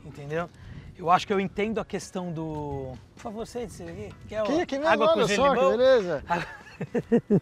Entendeu? 0.05 0.49
Eu 0.97 1.09
acho 1.09 1.25
que 1.25 1.31
eu 1.31 1.39
entendo 1.39 1.79
a 1.79 1.85
questão 1.85 2.31
do. 2.31 2.93
Por 3.15 3.21
favor, 3.21 3.47
sente 3.47 3.71
se 3.71 3.83
aqui. 3.83 4.13
Quer 4.27 4.39
Aqui, 4.41 4.61
aqui 4.61 4.77
mesmo, 4.77 4.91
água 4.91 5.13
com 5.13 5.27
gelo 5.27 5.45
só, 5.45 5.53
que 5.55 5.77
beleza. 5.77 6.23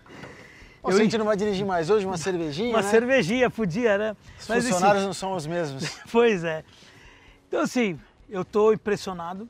Eu 0.84 0.91
a 0.91 0.93
en- 0.93 0.97
gente 0.97 1.17
não 1.17 1.25
vai 1.25 1.36
dirigir 1.36 1.65
mais 1.65 1.89
hoje, 1.89 2.06
uma 2.06 2.17
cervejinha, 2.17 2.69
Uma 2.69 2.82
né? 2.82 2.89
cervejinha 2.89 3.49
podia, 3.49 3.97
né? 3.97 4.15
Os 4.39 4.47
Mas, 4.47 4.60
assim, 4.63 4.71
funcionários 4.73 5.03
não 5.03 5.13
são 5.13 5.34
os 5.34 5.45
mesmos. 5.47 5.84
Pois 6.12 6.43
é. 6.43 6.63
Então, 7.47 7.62
assim, 7.62 7.99
eu 8.30 8.45
tô 8.45 8.71
impressionado. 8.71 9.49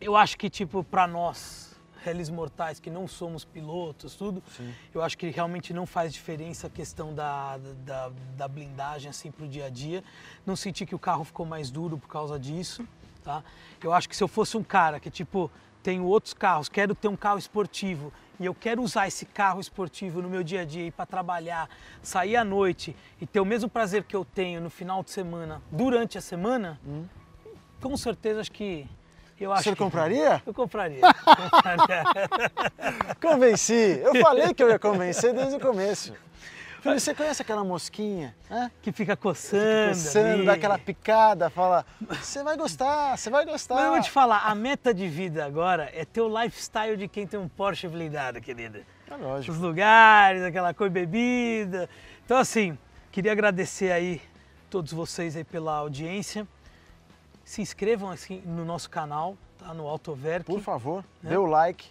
Eu 0.00 0.14
acho 0.14 0.36
que, 0.36 0.48
tipo, 0.50 0.84
para 0.84 1.06
nós, 1.06 1.65
réis 2.12 2.28
mortais, 2.28 2.80
que 2.80 2.90
não 2.90 3.06
somos 3.06 3.44
pilotos, 3.44 4.14
tudo, 4.14 4.42
Sim. 4.56 4.72
eu 4.94 5.02
acho 5.02 5.16
que 5.16 5.28
realmente 5.30 5.72
não 5.72 5.86
faz 5.86 6.12
diferença 6.12 6.66
a 6.66 6.70
questão 6.70 7.14
da, 7.14 7.58
da, 7.84 8.10
da 8.36 8.48
blindagem, 8.48 9.10
assim, 9.10 9.30
pro 9.30 9.46
dia 9.48 9.66
a 9.66 9.70
dia. 9.70 10.02
Não 10.44 10.56
senti 10.56 10.84
que 10.84 10.94
o 10.94 10.98
carro 10.98 11.24
ficou 11.24 11.46
mais 11.46 11.70
duro 11.70 11.98
por 11.98 12.08
causa 12.08 12.38
disso, 12.38 12.86
tá? 13.22 13.42
Eu 13.82 13.92
acho 13.92 14.08
que 14.08 14.16
se 14.16 14.22
eu 14.22 14.28
fosse 14.28 14.56
um 14.56 14.62
cara 14.62 15.00
que, 15.00 15.10
tipo, 15.10 15.50
tenho 15.82 16.04
outros 16.04 16.34
carros, 16.34 16.68
quero 16.68 16.94
ter 16.94 17.08
um 17.08 17.16
carro 17.16 17.38
esportivo 17.38 18.12
e 18.40 18.44
eu 18.44 18.54
quero 18.54 18.82
usar 18.82 19.06
esse 19.06 19.24
carro 19.24 19.60
esportivo 19.60 20.20
no 20.20 20.28
meu 20.28 20.42
dia 20.42 20.62
a 20.62 20.64
dia, 20.64 20.86
ir 20.86 20.90
para 20.90 21.06
trabalhar, 21.06 21.70
sair 22.02 22.36
à 22.36 22.44
noite 22.44 22.94
e 23.20 23.26
ter 23.26 23.40
o 23.40 23.44
mesmo 23.44 23.70
prazer 23.70 24.02
que 24.02 24.14
eu 24.14 24.24
tenho 24.24 24.60
no 24.60 24.68
final 24.68 25.02
de 25.02 25.10
semana, 25.10 25.62
durante 25.70 26.18
a 26.18 26.20
semana, 26.20 26.80
com 27.80 27.96
certeza 27.96 28.40
acho 28.40 28.50
que 28.50 28.86
eu 29.44 29.52
acho 29.52 29.64
senhor 29.64 29.76
que- 29.76 29.82
compraria? 29.82 30.42
Eu 30.46 30.54
compraria. 30.54 31.00
compraria. 31.00 32.04
Convenci. 33.20 34.00
Eu 34.02 34.14
falei 34.16 34.52
que 34.54 34.62
eu 34.62 34.68
ia 34.68 34.78
convencer 34.78 35.32
desde 35.34 35.56
o 35.56 35.60
começo. 35.60 36.14
Falei, 36.82 37.00
você 37.00 37.14
conhece 37.14 37.42
aquela 37.42 37.64
mosquinha? 37.64 38.32
né? 38.48 38.70
que 38.80 38.92
fica 38.92 39.16
coçando. 39.16 39.88
Coçando, 39.88 40.34
ali. 40.34 40.46
dá 40.46 40.52
aquela 40.52 40.78
picada, 40.78 41.50
fala, 41.50 41.84
você 42.00 42.44
vai 42.44 42.56
gostar, 42.56 43.16
você 43.18 43.28
vai 43.28 43.44
gostar. 43.44 43.74
Mas 43.74 43.84
eu 43.86 43.90
vou 43.92 44.00
te 44.02 44.10
falar, 44.10 44.42
a 44.46 44.54
meta 44.54 44.94
de 44.94 45.08
vida 45.08 45.44
agora 45.44 45.90
é 45.92 46.04
ter 46.04 46.20
o 46.20 46.28
lifestyle 46.42 46.96
de 46.96 47.08
quem 47.08 47.26
tem 47.26 47.40
um 47.40 47.48
Porsche 47.48 47.88
blindado, 47.88 48.40
querida. 48.40 48.82
É 49.10 49.16
lógico. 49.16 49.52
Os 49.52 49.58
lugares, 49.60 50.42
aquela 50.44 50.72
coisa 50.72 50.92
bebida. 50.92 51.90
Então 52.24 52.36
assim, 52.38 52.78
queria 53.10 53.32
agradecer 53.32 53.90
aí 53.90 54.22
todos 54.70 54.92
vocês 54.92 55.34
aí 55.36 55.42
pela 55.42 55.74
audiência. 55.74 56.46
Se 57.46 57.62
inscrevam 57.62 58.10
assim 58.10 58.42
no 58.44 58.64
nosso 58.64 58.90
canal, 58.90 59.36
tá? 59.56 59.72
No 59.72 59.86
Autoverk. 59.86 60.44
Por 60.44 60.60
favor, 60.60 61.04
Né? 61.22 61.30
dê 61.30 61.36
o 61.36 61.46
like. 61.46 61.86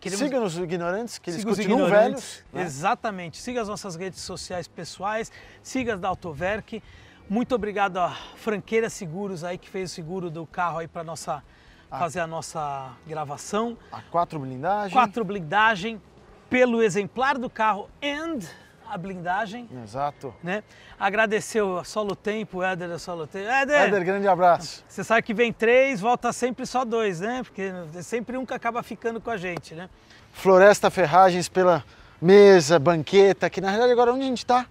Queremos- 0.00 0.24
Siga 0.24 0.40
nos 0.40 0.56
ignorantes, 0.58 1.18
que 1.18 1.28
eles 1.30 1.40
Siga 1.42 1.54
continuam 1.54 1.88
velhos. 1.90 2.42
né? 2.52 2.62
Exatamente. 2.62 3.36
Siga 3.36 3.60
as 3.60 3.68
nossas 3.68 3.94
redes 3.94 4.20
sociais 4.20 4.66
pessoais, 4.66 5.30
siga 5.62 5.94
as 5.94 6.00
da 6.00 6.08
Autoverk. 6.08 6.82
Muito 7.28 7.54
obrigado 7.54 7.98
a 7.98 8.10
Franqueira 8.36 8.88
Seguros 8.88 9.44
aí 9.44 9.58
que 9.58 9.68
fez 9.68 9.90
o 9.92 9.94
seguro 9.94 10.30
do 10.30 10.46
carro 10.46 10.78
aí 10.78 10.88
para 10.88 11.04
nossa 11.04 11.42
Ah. 11.90 11.98
fazer 11.98 12.20
a 12.20 12.26
nossa 12.26 12.92
gravação. 13.06 13.76
A 13.92 14.00
quatro 14.00 14.38
blindagem. 14.40 14.92
Quatro 14.92 15.24
blindagem 15.24 16.00
pelo 16.48 16.82
exemplar 16.82 17.36
do 17.38 17.50
carro 17.50 17.88
and 18.02 18.40
a 18.90 18.96
blindagem, 18.98 19.68
Exato. 19.84 20.34
né? 20.42 20.62
Agradecer 20.98 21.60
o 21.60 21.82
Solo 21.84 22.14
Tempo, 22.16 22.58
o 22.58 22.62
Éder 22.62 22.88
da 22.88 22.98
Solo 22.98 23.26
Tempo. 23.26 23.48
Éder, 23.48 23.82
Éder, 23.82 24.04
grande 24.04 24.28
abraço. 24.28 24.84
você 24.88 25.04
sabe 25.04 25.22
que 25.22 25.34
vem 25.34 25.52
três, 25.52 26.00
volta 26.00 26.32
sempre 26.32 26.64
só 26.66 26.84
dois, 26.84 27.20
né? 27.20 27.42
Porque 27.42 27.72
é 27.94 28.02
sempre 28.02 28.36
um 28.36 28.46
que 28.46 28.54
acaba 28.54 28.82
ficando 28.82 29.20
com 29.20 29.30
a 29.30 29.36
gente, 29.36 29.74
né? 29.74 29.88
Floresta 30.32 30.90
Ferragens 30.90 31.48
pela 31.48 31.84
mesa, 32.20 32.78
banqueta, 32.78 33.48
que 33.50 33.60
na 33.60 33.68
realidade 33.68 33.92
agora 33.92 34.12
onde 34.12 34.24
a 34.24 34.28
gente 34.28 34.38
está? 34.38 34.66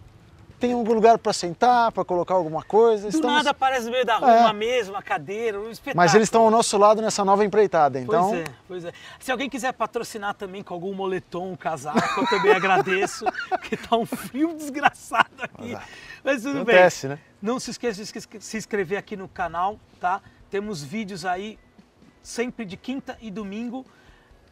Tem 0.60 0.72
algum 0.74 0.94
lugar 0.94 1.18
para 1.18 1.34
sentar, 1.34 1.92
para 1.92 2.06
colocar 2.06 2.34
alguma 2.36 2.64
coisa. 2.64 3.04
Do 3.04 3.10
Estamos- 3.10 3.36
nada 3.38 3.50
aparece 3.50 3.86
no 3.86 3.92
meio 3.92 4.06
da 4.06 4.18
rua 4.18 4.32
É. 4.32 4.40
uma 4.42 4.54
mesa, 4.54 4.90
uma 4.92 5.02
cadeira, 5.04 5.60
um 5.60 5.70
espetáculo. 5.70 5.98
Mas 5.98 6.16
eles 6.16 6.28
estão 6.28 6.44
ao 6.44 6.50
nosso 6.52 6.78
lado 6.78 7.02
nessa 7.02 7.26
nova 7.26 7.44
empreitada, 7.44 8.00
então 8.00 8.30
Pois 8.30 8.40
é, 8.42 8.46
pois 8.68 8.86
é. 8.86 8.94
Se 9.20 9.32
alguém 9.32 9.50
quiser 9.50 9.74
patrocinar 9.74 10.34
também 10.34 10.64
com 10.64 10.74
algum 10.74 10.94
moletom, 10.94 11.52
um 11.52 11.56
casaco, 11.58 12.22
eu 12.22 12.28
também 12.28 12.54
agradeço, 12.54 13.26
porque 13.50 13.76
tá 13.76 13.98
um 13.98 14.06
frio 14.06 14.54
desgraçado 14.56 15.30
aqui. 15.42 15.78
Mas 16.24 16.42
tudo 16.44 16.58
acontece, 16.62 17.08
bem. 17.08 17.18
né? 17.18 17.24
Não 17.42 17.60
se 17.60 17.72
esqueça 17.72 18.02
de 18.04 18.42
se- 18.42 18.58
inscrever 18.58 18.98
aqui 18.98 19.16
no 19.18 19.28
canal, 19.28 19.78
tá? 20.00 20.22
Temos 20.50 20.82
vídeos 20.82 21.26
aí 21.26 21.60
sempre 22.24 22.64
de 22.66 22.78
quinta 22.78 23.18
e 23.22 23.30
domingo. 23.30 23.86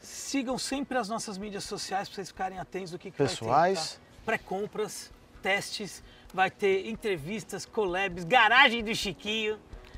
Sigam 0.01 0.57
sempre 0.57 0.97
as 0.97 1.07
nossas 1.07 1.37
mídias 1.37 1.63
sociais 1.63 2.09
para 2.09 2.15
vocês 2.15 2.27
ficarem 2.27 2.59
atentos 2.59 2.91
do 2.91 2.99
que, 2.99 3.09
que 3.09 3.17
vai 3.17 3.25
ter. 3.27 3.33
Pessoais. 3.39 3.93
tá? 3.93 3.99
Pré-compras, 4.25 5.11
testes, 5.43 6.01
vai 6.33 6.49
ter 6.49 6.87
entrevistas, 6.89 7.65
collabs, 7.65 8.23
garagem 8.23 8.81
do 8.83 8.95
Chiquinho. 8.95 9.57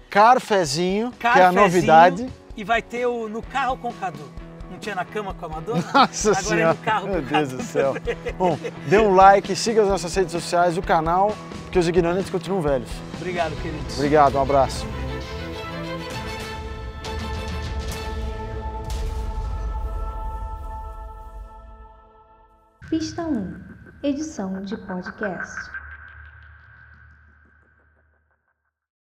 Carfezinho, 0.09 1.11
que 1.11 1.27
é 1.27 1.43
a 1.43 1.51
novidade. 1.51 2.27
E 2.57 2.63
vai 2.63 2.81
ter 2.81 3.05
o 3.05 3.29
no 3.29 3.41
carro 3.43 3.77
com 3.77 3.89
o 3.89 3.93
Cadu. 3.93 4.33
Não 4.71 4.79
tinha 4.79 4.95
na 4.95 5.05
cama 5.05 5.33
com 5.33 5.45
a 5.45 5.49
Madonna? 5.49 5.83
Nossa 5.93 6.31
Agora 6.31 6.43
senhora, 6.43 6.61
é 6.71 6.73
no 6.73 6.83
carro 6.83 7.07
meu 7.07 7.21
com 7.21 7.27
o 7.27 7.29
Deus 7.29 7.49
Cadu. 7.49 7.57
do 7.57 7.63
céu. 7.63 7.93
Bom, 8.37 8.57
dê 8.89 8.97
um 8.97 9.13
like, 9.13 9.55
siga 9.55 9.83
as 9.83 9.87
nossas 9.87 10.13
redes 10.15 10.31
sociais, 10.31 10.77
o 10.77 10.81
canal, 10.81 11.35
porque 11.63 11.77
os 11.77 11.87
ignorantes 11.87 12.29
continuam 12.29 12.61
velhos. 12.61 12.89
Obrigado, 13.15 13.55
queridos. 13.61 13.95
Obrigado, 13.95 14.35
um 14.37 14.41
abraço. 14.41 14.85
Pista 22.89 23.23
1 23.23 23.74
Edição 24.07 24.61
de 24.61 24.77
podcast. 24.77 25.84